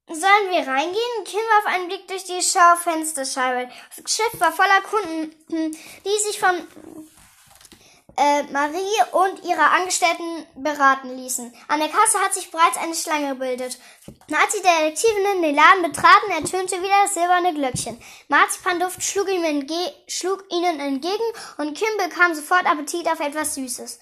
Sollen 0.08 0.50
wir 0.50 0.68
reingehen? 0.68 1.24
Kim 1.24 1.40
warf 1.40 1.74
einen 1.74 1.88
Blick 1.88 2.06
durch 2.10 2.26
die 2.26 2.42
Schaufensterscheibe. 2.42 3.72
Das 3.96 4.14
Schiff 4.14 4.40
war 4.40 4.52
voller 4.52 4.82
Kunden, 4.82 5.72
die 5.72 6.24
sich 6.28 6.38
von 6.38 6.68
äh, 8.18 8.44
Marie 8.52 9.02
und 9.12 9.44
ihre 9.44 9.70
Angestellten 9.70 10.46
beraten 10.56 11.16
ließen. 11.16 11.54
An 11.68 11.80
der 11.80 11.90
Kasse 11.90 12.20
hat 12.20 12.34
sich 12.34 12.52
bereits 12.52 12.78
eine 12.78 12.96
Schlange 12.96 13.30
gebildet. 13.30 13.78
Als 14.32 14.54
die 14.54 14.62
Detektivinnen 14.62 15.42
den 15.42 15.56
Laden 15.56 15.84
betraten, 15.84 16.32
ertönte 16.32 16.82
wieder 16.82 17.04
das 17.04 17.14
silberne 17.14 17.54
Glöckchen. 17.54 18.02
Marzipanduft 18.28 19.04
schlug, 19.04 19.30
ihm 19.30 19.44
entge 19.44 19.94
schlug 20.08 20.44
ihnen 20.52 20.80
entgegen 20.80 21.24
und 21.58 21.78
Kim 21.78 21.98
bekam 21.98 22.34
sofort 22.34 22.66
Appetit 22.66 23.08
auf 23.08 23.20
etwas 23.20 23.56
Süßes. 23.56 24.00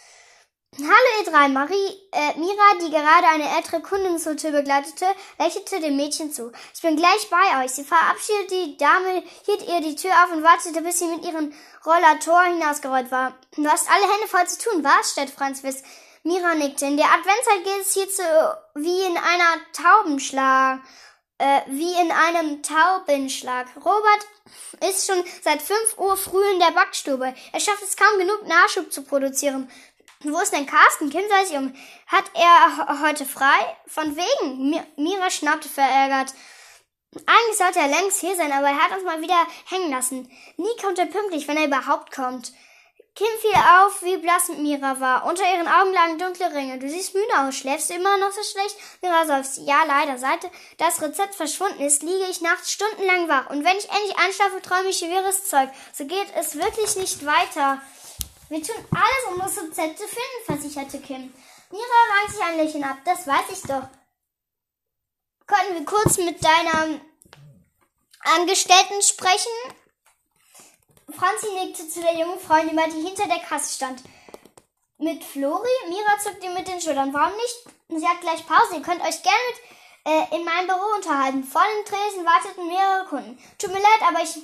Hallo 0.77 0.88
ihr 1.19 1.32
drei, 1.32 1.47
Marie, 1.49 1.97
äh, 2.12 2.38
Mira, 2.38 2.77
die 2.79 2.91
gerade 2.91 3.27
eine 3.27 3.58
ältere 3.58 3.82
Kundin 3.82 4.19
zur 4.19 4.38
Tür 4.38 4.51
begleitete, 4.51 5.08
lächelte 5.39 5.79
dem 5.82 5.97
Mädchen 5.97 6.32
zu. 6.32 6.51
Ich 6.73 6.82
bin 6.82 6.95
gleich 6.95 7.27
bei 7.29 7.63
euch. 7.63 7.71
Sie 7.71 7.84
verabschiedete 7.84 8.53
die 8.53 8.77
Dame, 8.77 9.23
hielt 9.45 9.67
ihr 9.67 9.82
die 9.82 9.95
Tür 9.95 10.12
auf 10.12 10.32
und 10.32 10.43
wartete, 10.43 10.82
bis 10.82 10.99
sie 10.99 11.08
mit 11.08 11.25
ihrem 11.25 11.51
Rollator 11.86 12.43
hinausgerollt 12.43 13.12
war. 13.12 13.36
Du 13.58 13.67
hast 13.67 13.89
alle 13.89 14.03
Hände 14.03 14.27
voll 14.27 14.47
zu 14.47 14.69
tun, 14.69 14.84
was? 14.84 15.12
stellte 15.12 15.34
Franz 15.34 15.63
Wiss. 15.63 15.84
Mira 16.23 16.53
nickte. 16.53 16.86
In 16.86 16.97
der 16.97 17.08
Adventszeit 17.08 17.63
geht 17.63 17.82
es 17.82 17.93
hierzu 17.93 18.21
wie 18.75 19.01
in 19.01 19.17
einer 19.17 19.58
Taubenschlag, 19.73 20.82
äh, 21.39 21.62
wie 21.67 21.93
in 21.99 22.12
einem 22.12 22.62
Taubenschlag. 22.62 23.67
Robert 23.77 24.27
ist 24.88 25.08
schon 25.08 25.23
seit 25.41 25.62
fünf 25.62 25.97
Uhr 25.97 26.15
früh 26.15 26.45
in 26.51 26.60
der 26.60 26.71
Backstube. 26.71 27.34
Er 27.51 27.60
schafft 27.60 27.84
es 27.84 27.97
kaum 27.97 28.17
genug 28.17 28.47
Nachschub 28.47 28.91
zu 28.91 29.03
produzieren. 29.03 29.69
Wo 30.21 30.38
ist 30.39 30.51
denn 30.51 30.65
Carsten? 30.65 31.10
Kim 31.10 31.23
sei 31.29 31.45
sich 31.45 31.58
um. 31.58 31.73
Hat 32.08 32.25
er 32.34 33.01
heute 33.01 33.25
frei? 33.25 33.77
Von 33.88 34.17
wegen. 34.17 34.77
Mira 34.97 35.29
schnappte 35.29 35.69
verärgert. 35.69 36.34
Eigentlich 37.25 37.58
sollte 37.58 37.79
er 37.79 37.88
längst 37.88 38.19
hier 38.19 38.36
sein, 38.36 38.51
aber 38.51 38.67
er 38.67 38.84
hat 38.84 38.91
uns 38.91 39.05
mal 39.05 39.21
wieder 39.21 39.47
hängen 39.69 39.89
lassen. 39.89 40.29
Nie 40.58 40.75
kommt 40.82 40.99
er 40.99 41.05
pünktlich, 41.05 41.47
wenn 41.47 41.55
er 41.55 41.67
überhaupt 41.67 42.12
kommt. 42.12 42.51
Kim 43.15 43.27
fiel 43.41 43.55
auf, 43.55 44.03
wie 44.03 44.17
blass 44.17 44.49
Mira 44.49 44.99
war. 44.99 45.25
Unter 45.25 45.43
ihren 45.43 45.67
Augen 45.69 45.93
lagen 45.93 46.19
dunkle 46.19 46.53
Ringe. 46.53 46.79
Du 46.79 46.89
siehst 46.89 47.13
müde 47.13 47.39
aus. 47.39 47.55
Schläfst 47.55 47.89
du 47.89 47.93
immer 47.93 48.17
noch 48.17 48.32
so 48.32 48.43
schlecht? 48.43 48.75
Mira 49.01 49.25
seufzte. 49.25 49.62
Ja, 49.62 49.86
leider. 49.86 50.17
Seit 50.17 50.51
das 50.77 51.01
Rezept 51.01 51.36
verschwunden 51.36 51.82
ist, 51.82 52.03
liege 52.03 52.27
ich 52.29 52.41
nachts 52.41 52.73
stundenlang 52.73 53.29
wach. 53.29 53.49
Und 53.49 53.63
wenn 53.63 53.77
ich 53.77 53.89
endlich 53.89 54.17
einschlafe, 54.17 54.62
träume 54.62 54.89
ich 54.89 55.01
wirres 55.01 55.45
Zeug. 55.45 55.69
So 55.93 56.05
geht 56.05 56.27
es 56.38 56.55
wirklich 56.55 56.97
nicht 56.97 57.25
weiter. 57.25 57.82
Wir 58.49 58.63
tun 58.63 58.83
alles, 58.91 59.33
um 59.33 59.39
das 59.39 59.57
Rezept 59.57 59.99
zu 59.99 60.07
finden, 60.07 60.45
versicherte 60.45 60.99
Kim. 60.99 61.33
Mira 61.71 61.83
rang 61.83 62.31
sich 62.31 62.41
ein 62.41 62.57
Lächeln 62.57 62.83
ab. 62.83 62.97
Das 63.05 63.27
weiß 63.27 63.49
ich 63.51 63.62
doch. 63.62 63.88
Können 65.45 65.75
wir 65.75 65.85
kurz 65.85 66.17
mit 66.17 66.43
deiner 66.43 66.99
Angestellten 68.21 69.01
sprechen? 69.03 69.51
Franzi 71.12 71.47
nickte 71.53 71.88
zu 71.88 72.01
der 72.01 72.17
jungen 72.17 72.39
Freundin, 72.39 72.79
die 72.95 73.07
hinter 73.07 73.27
der 73.27 73.39
Kasse 73.39 73.75
stand. 73.75 74.03
Mit 74.97 75.23
Flori? 75.23 75.69
Mira 75.88 76.17
zuckte 76.21 76.49
mit 76.49 76.67
den 76.67 76.81
Schultern. 76.81 77.13
Warum 77.13 77.35
nicht? 77.38 78.01
Sie 78.01 78.07
hat 78.07 78.21
gleich 78.21 78.45
Pause. 78.47 78.75
Ihr 78.75 78.81
könnt 78.81 79.01
euch 79.01 79.21
gerne 79.21 79.39
mit, 79.49 80.33
äh, 80.33 80.35
in 80.38 80.43
meinem 80.43 80.67
Büro 80.67 80.95
unterhalten. 80.95 81.43
Vor 81.43 81.62
dem 81.62 81.85
Tresen 81.85 82.25
warteten 82.25 82.67
mehrere 82.67 83.05
Kunden. 83.05 83.39
Tut 83.59 83.71
mir 83.71 83.79
leid, 83.79 84.01
aber 84.07 84.21
ich, 84.23 84.35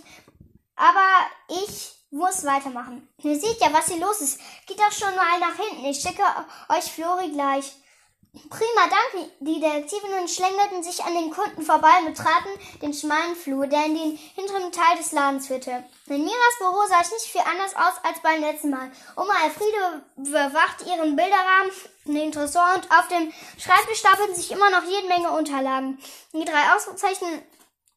aber 0.75 1.27
ich 1.49 1.95
muss 2.15 2.45
weitermachen. 2.45 3.07
Ihr 3.23 3.37
seht 3.37 3.59
ja, 3.59 3.73
was 3.73 3.87
hier 3.87 3.99
los 3.99 4.21
ist. 4.21 4.39
Geht 4.65 4.79
doch 4.79 4.91
schon 4.91 5.13
mal 5.15 5.39
nach 5.39 5.55
hinten. 5.55 5.85
Ich 5.85 5.99
schicke 5.99 6.23
euch 6.69 6.85
Flori 6.85 7.29
gleich. 7.29 7.73
Prima, 8.49 8.89
danke. 8.89 9.31
Die 9.39 9.59
Detektivinnen 9.59 10.27
schlängelten 10.27 10.83
sich 10.83 11.03
an 11.03 11.13
den 11.13 11.29
Kunden 11.31 11.61
vorbei 11.61 11.91
und 11.99 12.13
betraten 12.13 12.49
den 12.81 12.93
schmalen 12.93 13.35
Flur, 13.35 13.67
der 13.67 13.85
in 13.85 13.95
den 13.95 14.19
hinteren 14.35 14.71
Teil 14.71 14.97
des 14.97 15.11
Ladens 15.11 15.47
führte. 15.47 15.83
In 16.07 16.23
Miras 16.23 16.59
Büro 16.59 16.85
sah 16.87 17.01
es 17.01 17.11
nicht 17.11 17.25
viel 17.25 17.41
anders 17.41 17.75
aus 17.75 18.03
als 18.03 18.21
beim 18.21 18.41
letzten 18.41 18.71
Mal. 18.71 18.91
Oma 19.15 19.33
Elfriede 19.45 20.03
überwacht 20.17 20.85
ihren 20.85 21.15
Bilderrahmen, 21.15 21.71
den 22.05 22.31
Tresor 22.31 22.75
und 22.75 22.91
auf 22.91 23.07
dem 23.07 23.31
Schreibtisch 23.57 23.99
stapelten 23.99 24.35
sich 24.35 24.51
immer 24.51 24.69
noch 24.69 24.83
jede 24.83 25.07
Menge 25.07 25.31
Unterlagen. 25.31 25.97
Die 26.33 26.45
drei 26.45 26.75
Auszeichnungen 26.75 27.41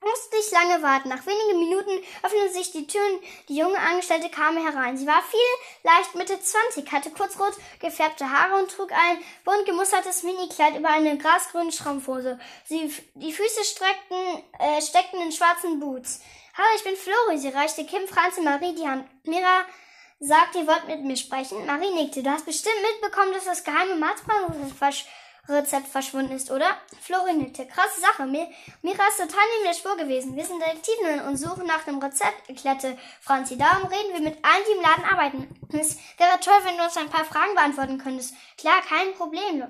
musste 0.01 0.37
ich 0.37 0.51
lange 0.51 0.83
warten. 0.83 1.09
Nach 1.09 1.25
wenigen 1.27 1.59
Minuten 1.59 1.91
öffneten 2.23 2.53
sich 2.53 2.71
die 2.73 2.87
Türen. 2.87 3.21
Die 3.49 3.57
junge 3.57 3.79
Angestellte 3.79 4.31
kam 4.31 4.57
herein. 4.57 4.97
Sie 4.97 5.07
war 5.07 5.23
viel 5.23 5.41
leicht 5.83 6.15
Mitte 6.15 6.41
20, 6.41 6.91
hatte 6.91 7.11
kurzrot 7.11 7.55
gefärbte 7.81 8.31
Haare 8.31 8.61
und 8.61 8.71
trug 8.71 8.93
ein 8.93 9.19
bunt 9.45 9.67
gemustertes 9.67 10.23
Minikleid 10.23 10.77
über 10.77 10.91
eine 10.91 11.19
grasgrüne 11.19 11.73
Schrammhose. 11.73 12.39
Sie, 12.65 12.93
die 13.15 13.33
Füße 13.33 13.65
streckten, 13.65 14.43
äh, 14.59 14.81
steckten 14.81 15.21
in 15.21 15.33
schwarzen 15.33 15.81
Boots. 15.81 16.21
Hallo, 16.57 16.69
ich 16.77 16.85
bin 16.85 16.97
Flori. 16.97 17.39
Sie 17.39 17.49
reichte 17.49 17.85
Kim, 17.85 18.07
Franz 18.09 18.39
und 18.39 18.45
Marie 18.45 18.75
die 18.75 18.89
Hand. 18.89 19.09
Mira 19.25 19.65
sagte, 20.21 20.59
ihr 20.59 20.67
wollt 20.67 20.89
mit 20.89 21.03
mir 21.03 21.17
sprechen. 21.17 21.67
Marie 21.67 21.91
nickte. 21.95 22.23
Du 22.23 22.31
hast 22.31 22.47
bestimmt 22.47 22.83
mitbekommen, 22.83 23.33
dass 23.33 23.45
das 23.45 23.63
geheime 23.63 23.95
Marzbrand 23.95 24.49
Rezept 25.49 25.89
verschwunden 25.89 26.33
ist, 26.33 26.51
oder? 26.51 26.77
Florin 27.01 27.39
nickte. 27.39 27.67
Krasse 27.67 28.01
Sache. 28.01 28.27
Mir, 28.27 28.47
Mira 28.83 29.09
ist 29.09 29.19
total 29.19 29.45
neben 29.55 29.65
der 29.65 29.75
Spur 29.75 29.97
gewesen. 29.97 30.37
Wir 30.37 30.45
sind 30.45 30.61
Detektiven 30.61 31.27
und 31.27 31.37
suchen 31.37 31.67
nach 31.67 31.85
dem 31.85 31.99
Rezept, 31.99 32.49
erklärte 32.49 32.99
Franzi. 33.21 33.57
Darum 33.57 33.89
reden 33.89 34.13
wir 34.13 34.21
mit 34.21 34.45
allen, 34.45 34.65
die 34.69 34.77
im 34.77 34.83
Laden 34.83 35.05
arbeiten. 35.05 35.61
Es 35.73 35.97
wäre 36.19 36.39
toll, 36.41 36.59
wenn 36.65 36.77
du 36.77 36.85
uns 36.85 36.97
ein 36.97 37.11
paar 37.11 37.25
Fragen 37.25 37.55
beantworten 37.55 37.99
könntest. 37.99 38.35
Klar, 38.59 38.81
kein 38.83 39.15
Problem. 39.15 39.65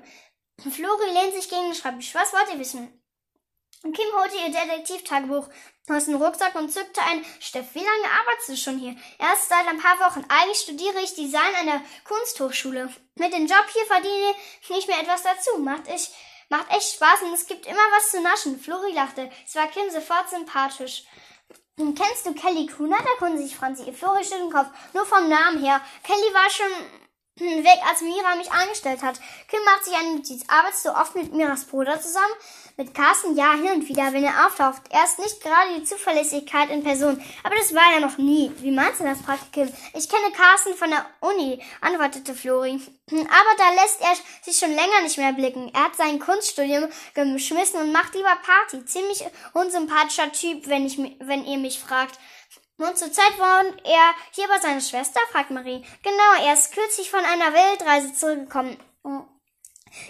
Flori 0.59 1.11
lehnt 1.13 1.33
sich 1.33 1.49
gegen 1.49 1.63
den 1.63 1.75
Schreibtisch. 1.75 2.13
Was 2.13 2.33
wollt 2.33 2.53
ihr 2.53 2.59
wissen? 2.59 2.98
Kim 3.81 4.13
holte 4.13 4.35
ihr 4.35 4.51
Detektivtagebuch 4.51 5.47
aus 5.89 6.05
dem 6.05 6.15
Rucksack 6.15 6.53
und 6.55 6.71
zückte 6.71 7.01
ein 7.01 7.25
Steff. 7.39 7.73
Wie 7.73 7.79
lange 7.79 8.13
arbeitest 8.19 8.49
du 8.49 8.57
schon 8.57 8.77
hier? 8.77 8.95
Erst 9.17 9.47
seit 9.47 9.67
ein 9.67 9.79
paar 9.79 9.99
Wochen. 10.01 10.25
Eigentlich 10.27 10.59
studiere 10.59 10.99
ich 11.01 11.15
Design 11.15 11.55
an 11.59 11.65
der 11.65 11.81
Kunsthochschule. 12.03 12.93
Mit 13.15 13.33
dem 13.33 13.47
Job 13.47 13.65
hier 13.71 13.85
verdiene 13.85 14.35
ich 14.61 14.69
nicht 14.69 14.87
mehr 14.87 14.99
etwas 14.99 15.23
dazu. 15.23 15.59
Macht 15.59 15.87
ich, 15.87 16.09
macht 16.49 16.69
echt 16.71 16.93
Spaß 16.93 17.21
und 17.23 17.33
es 17.33 17.47
gibt 17.47 17.65
immer 17.65 17.77
was 17.95 18.11
zu 18.11 18.21
naschen. 18.21 18.59
Flori 18.59 18.91
lachte. 18.91 19.31
Es 19.47 19.55
war 19.55 19.67
Kim 19.67 19.89
sofort 19.89 20.29
sympathisch. 20.29 21.05
Kennst 21.77 22.25
du 22.25 22.33
Kelly 22.33 22.67
Kuna? 22.67 22.97
Da 22.97 23.15
konnte 23.17 23.41
sich 23.41 23.55
Franzi. 23.55 23.91
Flori 23.93 24.23
schüttelte 24.23 24.43
den 24.43 24.51
Kopf. 24.51 24.67
Nur 24.93 25.05
vom 25.05 25.29
Namen 25.29 25.63
her. 25.63 25.79
Kelly 26.03 26.33
war 26.33 26.49
schon 26.49 27.63
weg, 27.63 27.79
als 27.87 28.01
Mira 28.01 28.35
mich 28.35 28.51
angestellt 28.51 29.01
hat. 29.01 29.19
Kim 29.47 29.63
macht 29.63 29.85
sich 29.85 29.95
eine 29.95 30.15
Notiz. 30.15 30.43
Arbeitest 30.49 30.85
du 30.85 30.89
oft 30.89 31.15
mit 31.15 31.33
Miras 31.33 31.65
Bruder 31.65 32.01
zusammen? 32.01 32.33
Mit 32.79 32.93
Carsten 32.93 33.35
ja 33.35 33.55
hin 33.55 33.73
und 33.73 33.89
wieder, 33.89 34.13
wenn 34.13 34.23
er 34.23 34.47
auftaucht. 34.47 34.83
Er 34.89 35.03
ist 35.03 35.19
nicht 35.19 35.43
gerade 35.43 35.77
die 35.77 35.83
Zuverlässigkeit 35.83 36.69
in 36.69 36.81
Person. 36.81 37.21
Aber 37.43 37.55
das 37.55 37.75
war 37.75 37.93
er 37.93 37.99
noch 37.99 38.17
nie. 38.17 38.53
Wie 38.61 38.71
meinst 38.71 39.01
du 39.01 39.03
das, 39.03 39.21
Praktikum? 39.21 39.67
Ich 39.93 40.07
kenne 40.07 40.31
Carsten 40.31 40.73
von 40.75 40.89
der 40.89 41.05
Uni, 41.19 41.61
antwortete 41.81 42.33
Flori. 42.33 42.79
Aber 43.11 43.53
da 43.57 43.81
lässt 43.81 43.99
er 43.99 44.15
sich 44.43 44.57
schon 44.57 44.73
länger 44.73 45.01
nicht 45.03 45.17
mehr 45.17 45.33
blicken. 45.33 45.69
Er 45.73 45.83
hat 45.83 45.97
sein 45.97 46.19
Kunststudium 46.19 46.87
geschmissen 47.15 47.81
und 47.81 47.91
macht 47.91 48.15
lieber 48.15 48.37
Party. 48.45 48.85
Ziemlich 48.85 49.25
unsympathischer 49.51 50.31
Typ, 50.31 50.69
wenn, 50.69 50.85
ich, 50.85 50.97
wenn 51.19 51.43
ihr 51.43 51.57
mich 51.57 51.79
fragt. 51.79 52.17
Und 52.77 52.97
zur 52.97 53.11
Zeit 53.11 53.37
wohnt 53.39 53.85
er 53.85 54.13
hier 54.31 54.47
bei 54.47 54.57
seiner 54.61 54.79
Schwester? 54.79 55.19
fragt 55.33 55.51
Marie. 55.51 55.83
Genau, 56.01 56.47
er 56.47 56.53
ist 56.53 56.73
kürzlich 56.73 57.11
von 57.11 57.25
einer 57.25 57.53
Weltreise 57.53 58.13
zurückgekommen. 58.13 58.77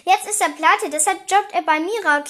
Jetzt 0.04 0.28
ist 0.28 0.40
er 0.40 0.50
pleite, 0.50 0.88
deshalb 0.88 1.28
jobbt 1.28 1.52
er 1.52 1.62
bei 1.62 1.80
Mira 1.80 2.22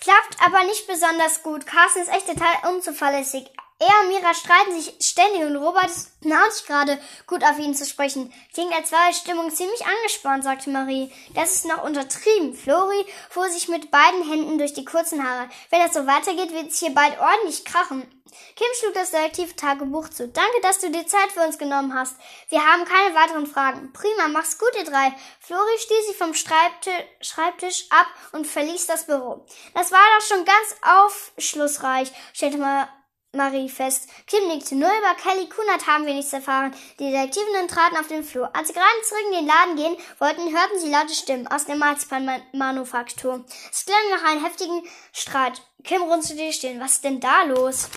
Klappt 0.00 0.36
aber 0.44 0.64
nicht 0.64 0.86
besonders 0.86 1.42
gut. 1.42 1.66
Carsten 1.66 2.02
ist 2.02 2.12
echt 2.12 2.26
total 2.26 2.74
unzuverlässig. 2.74 3.50
Er 3.78 4.00
und 4.00 4.08
Mira 4.08 4.32
streiten 4.32 4.80
sich 4.80 4.94
ständig 5.00 5.42
und 5.42 5.56
Robert 5.56 5.86
ist 5.86 6.10
auch 6.24 6.46
nicht 6.46 6.66
gerade 6.66 6.98
gut 7.26 7.44
auf 7.44 7.58
ihn 7.58 7.74
zu 7.74 7.84
sprechen. 7.84 8.32
Klingt 8.54 8.72
als 8.72 8.90
war 8.90 9.08
die 9.10 9.16
Stimmung 9.16 9.54
ziemlich 9.54 9.84
angespannt, 9.84 10.44
sagte 10.44 10.70
Marie. 10.70 11.12
Das 11.34 11.56
ist 11.56 11.66
noch 11.66 11.84
untertrieben. 11.84 12.54
Flori 12.54 13.04
fuhr 13.28 13.50
sich 13.50 13.68
mit 13.68 13.90
beiden 13.90 14.26
Händen 14.30 14.56
durch 14.56 14.72
die 14.72 14.86
kurzen 14.86 15.22
Haare. 15.22 15.50
Wenn 15.68 15.80
das 15.80 15.92
so 15.92 16.06
weitergeht, 16.06 16.54
wird 16.54 16.68
es 16.68 16.78
hier 16.78 16.94
bald 16.94 17.18
ordentlich 17.20 17.66
krachen. 17.66 18.10
Kim 18.54 18.66
schlug 18.80 18.94
das 18.94 19.10
Detektiv-Tagebuch 19.10 20.08
zu. 20.08 20.28
Danke, 20.28 20.60
dass 20.62 20.78
du 20.78 20.90
dir 20.90 21.06
Zeit 21.06 21.32
für 21.32 21.40
uns 21.40 21.58
genommen 21.58 21.94
hast. 21.94 22.16
Wir 22.48 22.64
haben 22.64 22.86
keine 22.86 23.14
weiteren 23.14 23.46
Fragen. 23.46 23.92
Prima, 23.92 24.28
mach's 24.28 24.58
gut, 24.58 24.74
ihr 24.76 24.84
drei. 24.84 25.12
Flori 25.40 25.78
stieß 25.78 26.06
sie 26.08 26.14
vom 26.14 26.32
Schreibtisch 26.32 27.86
ab 27.90 28.06
und 28.32 28.46
verließ 28.46 28.86
das 28.86 29.06
Büro. 29.06 29.46
Das 29.74 29.92
war 29.92 30.00
doch 30.18 30.26
schon 30.26 30.44
ganz 30.46 30.76
aufschlussreich, 30.82 32.10
stellte 32.32 32.56
mal 32.56 32.88
Marie 33.36 33.68
fest. 33.68 34.08
Kim 34.26 34.48
nickte. 34.48 34.74
Nur 34.74 34.88
über 34.88 35.14
Kelly 35.14 35.48
Kunert 35.48 35.86
haben 35.86 36.06
wir 36.06 36.14
nichts 36.14 36.32
erfahren. 36.32 36.74
Die 36.98 37.10
Detektivinnen 37.10 37.68
traten 37.68 37.96
auf 37.96 38.08
den 38.08 38.24
Flur. 38.24 38.50
Als 38.54 38.68
sie 38.68 38.74
gerade 38.74 39.02
zurück 39.08 39.22
in 39.26 39.36
den 39.36 39.46
Laden 39.46 39.76
gehen 39.76 39.96
wollten, 40.18 40.56
hörten 40.56 40.80
sie 40.80 40.90
laute 40.90 41.14
Stimmen 41.14 41.46
aus 41.46 41.66
der 41.66 41.76
Marzipan-Manufaktur. 41.76 43.44
Es 43.70 43.84
klang 43.84 44.10
nach 44.10 44.24
einem 44.30 44.44
heftigen 44.44 44.82
Streit. 45.12 45.62
Kim 45.84 46.02
runzelte 46.02 46.42
die 46.42 46.52
Stirn. 46.52 46.80
Was 46.80 46.94
ist 46.94 47.04
denn 47.04 47.20
da 47.20 47.44
los? 47.44 47.88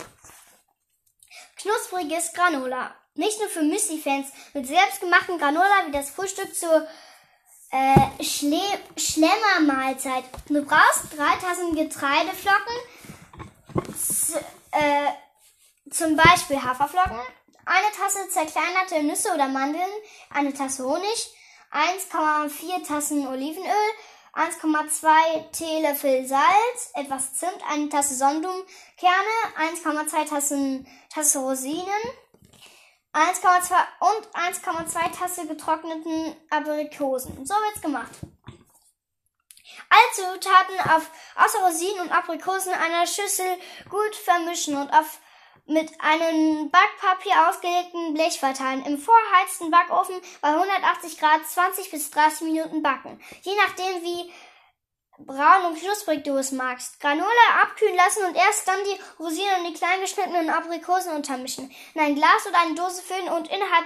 knuspriges 1.58 2.34
Granola. 2.34 2.96
Nicht 3.16 3.40
nur 3.40 3.50
für 3.50 3.64
Müsli-Fans 3.64 4.30
mit 4.54 4.68
selbstgemachten 4.68 5.38
Granola 5.38 5.88
wie 5.88 5.92
das 5.92 6.10
Frühstück 6.10 6.56
zur 6.56 6.88
Äh, 7.72 8.24
Schle 8.24 8.62
Schlemmermahlzeit. 8.98 10.24
Du 10.48 10.64
brauchst 10.64 11.16
drei 11.16 11.36
Tassen 11.36 11.76
Getreideflocken, 11.76 12.74
z 13.96 14.44
äh, 14.72 15.06
zum 15.92 16.16
Beispiel 16.16 16.62
Haferflocken, 16.62 17.20
eine 17.66 17.92
Tasse 17.96 18.28
zerkleinerte 18.30 19.04
Nüsse 19.04 19.34
oder 19.34 19.48
Mandeln, 19.48 19.92
eine 20.30 20.54
Tasse 20.54 20.84
Honig, 20.84 21.34
1,4 21.72 22.88
Tassen 22.88 23.28
Olivenöl, 23.28 23.70
1,2 24.34 25.52
Teelöffel 25.52 26.26
Salz, 26.26 26.92
etwas 26.94 27.36
Zimt, 27.36 27.60
eine 27.70 27.90
Tasse 27.90 28.16
Sonnenblumenkerne, 28.16 28.66
1,2 29.58 30.30
Tassen 30.30 30.88
Tasse 31.14 31.40
Rosinen, 31.40 32.04
1,2 33.14 33.74
und 34.00 34.28
1,2 34.36 35.18
Tasse 35.18 35.48
getrockneten 35.48 36.36
Aprikosen. 36.50 37.46
So 37.46 37.54
wird's 37.56 37.82
gemacht. 37.82 38.12
Alle 39.90 40.12
Zutaten 40.14 40.92
auf 40.92 41.10
außer 41.36 41.66
Rosinen 41.66 42.02
und 42.02 42.12
Aprikosen 42.12 42.74
in 42.74 42.80
einer 42.80 43.08
Schüssel 43.08 43.58
gut 43.90 44.16
vermischen 44.16 44.76
und 44.76 44.92
auf 44.92 45.20
mit 45.70 45.92
einem 46.00 46.70
Backpapier 46.70 47.48
ausgelegten 47.48 48.14
Blech 48.14 48.40
verteilen. 48.40 48.86
Im 48.86 48.98
vorheizten 48.98 49.72
Backofen 49.72 50.16
bei 50.42 50.50
180 50.50 51.20
Grad 51.20 51.46
20 51.46 51.92
bis 51.92 52.10
30 52.12 52.42
Minuten 52.42 52.82
backen. 52.82 53.20
Je 53.44 53.54
nachdem, 53.56 54.04
wie 54.04 54.32
braun 55.26 55.66
und 55.66 55.80
knusprig 55.80 56.24
du 56.24 56.38
es 56.38 56.52
magst. 56.52 57.00
Granula 57.00 57.62
abkühlen 57.62 57.96
lassen 57.96 58.26
und 58.26 58.36
erst 58.36 58.68
dann 58.68 58.80
die 58.84 59.00
Rosinen 59.22 59.60
und 59.60 59.68
die 59.68 59.78
klein 59.78 60.02
geschnittenen 60.02 60.50
Aprikosen 60.50 61.14
untermischen. 61.14 61.72
In 61.94 62.02
ein 62.02 62.16
Glas 62.16 62.46
oder 62.48 62.60
eine 62.62 62.76
Dose 62.76 63.02
füllen 63.02 63.30
und 63.30 63.50
innerhalb 63.50 63.86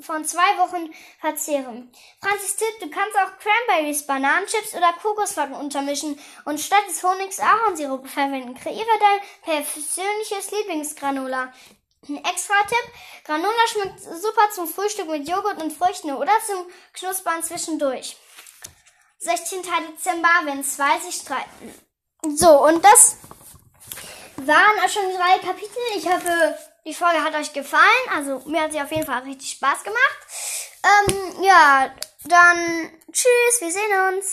von 0.00 0.24
zwei 0.24 0.58
Wochen 0.58 0.92
verzehren. 1.20 1.92
Franzis 2.20 2.56
Tipp, 2.56 2.80
du 2.80 2.90
kannst 2.90 3.16
auch 3.16 3.32
Cranberries, 3.38 4.06
Bananenchips 4.06 4.74
oder 4.74 4.92
Kokosflocken 5.02 5.54
untermischen 5.54 6.18
und 6.44 6.60
statt 6.60 6.82
des 6.88 7.02
Honigs 7.02 7.40
Ahornsirup 7.40 8.08
verwenden. 8.08 8.54
Kreiere 8.54 8.86
dein 9.44 9.62
persönliches 9.62 10.50
Lieblingsgranula. 10.50 11.52
Ein 12.08 12.24
extra 12.24 12.54
Tipp, 12.62 12.92
Granola 13.24 13.66
schmeckt 13.66 14.00
super 14.00 14.48
zum 14.54 14.68
Frühstück 14.68 15.08
mit 15.08 15.28
Joghurt 15.28 15.60
und 15.60 15.72
Früchten 15.72 16.12
oder 16.12 16.32
zum 16.46 16.64
Knuspern 16.94 17.42
zwischendurch. 17.42 18.16
16. 19.18 19.62
Dezember, 19.62 20.28
wenn 20.44 20.64
zwei 20.64 20.98
sich 21.00 21.16
streiten. 21.16 21.74
So, 22.36 22.66
und 22.66 22.84
das 22.84 23.16
waren 24.36 24.80
auch 24.84 24.88
schon 24.88 25.10
drei 25.14 25.38
Kapitel. 25.38 25.82
Ich 25.96 26.06
hoffe, 26.06 26.58
die 26.84 26.94
Folge 26.94 27.22
hat 27.22 27.34
euch 27.34 27.52
gefallen. 27.52 27.82
Also, 28.14 28.42
mir 28.48 28.62
hat 28.62 28.72
sie 28.72 28.80
auf 28.80 28.90
jeden 28.90 29.06
Fall 29.06 29.22
richtig 29.22 29.50
Spaß 29.50 29.82
gemacht. 29.84 30.18
Ähm, 30.84 31.42
ja, 31.42 31.90
dann 32.24 32.90
tschüss, 33.12 33.60
wir 33.60 33.72
sehen 33.72 34.14
uns. 34.14 34.26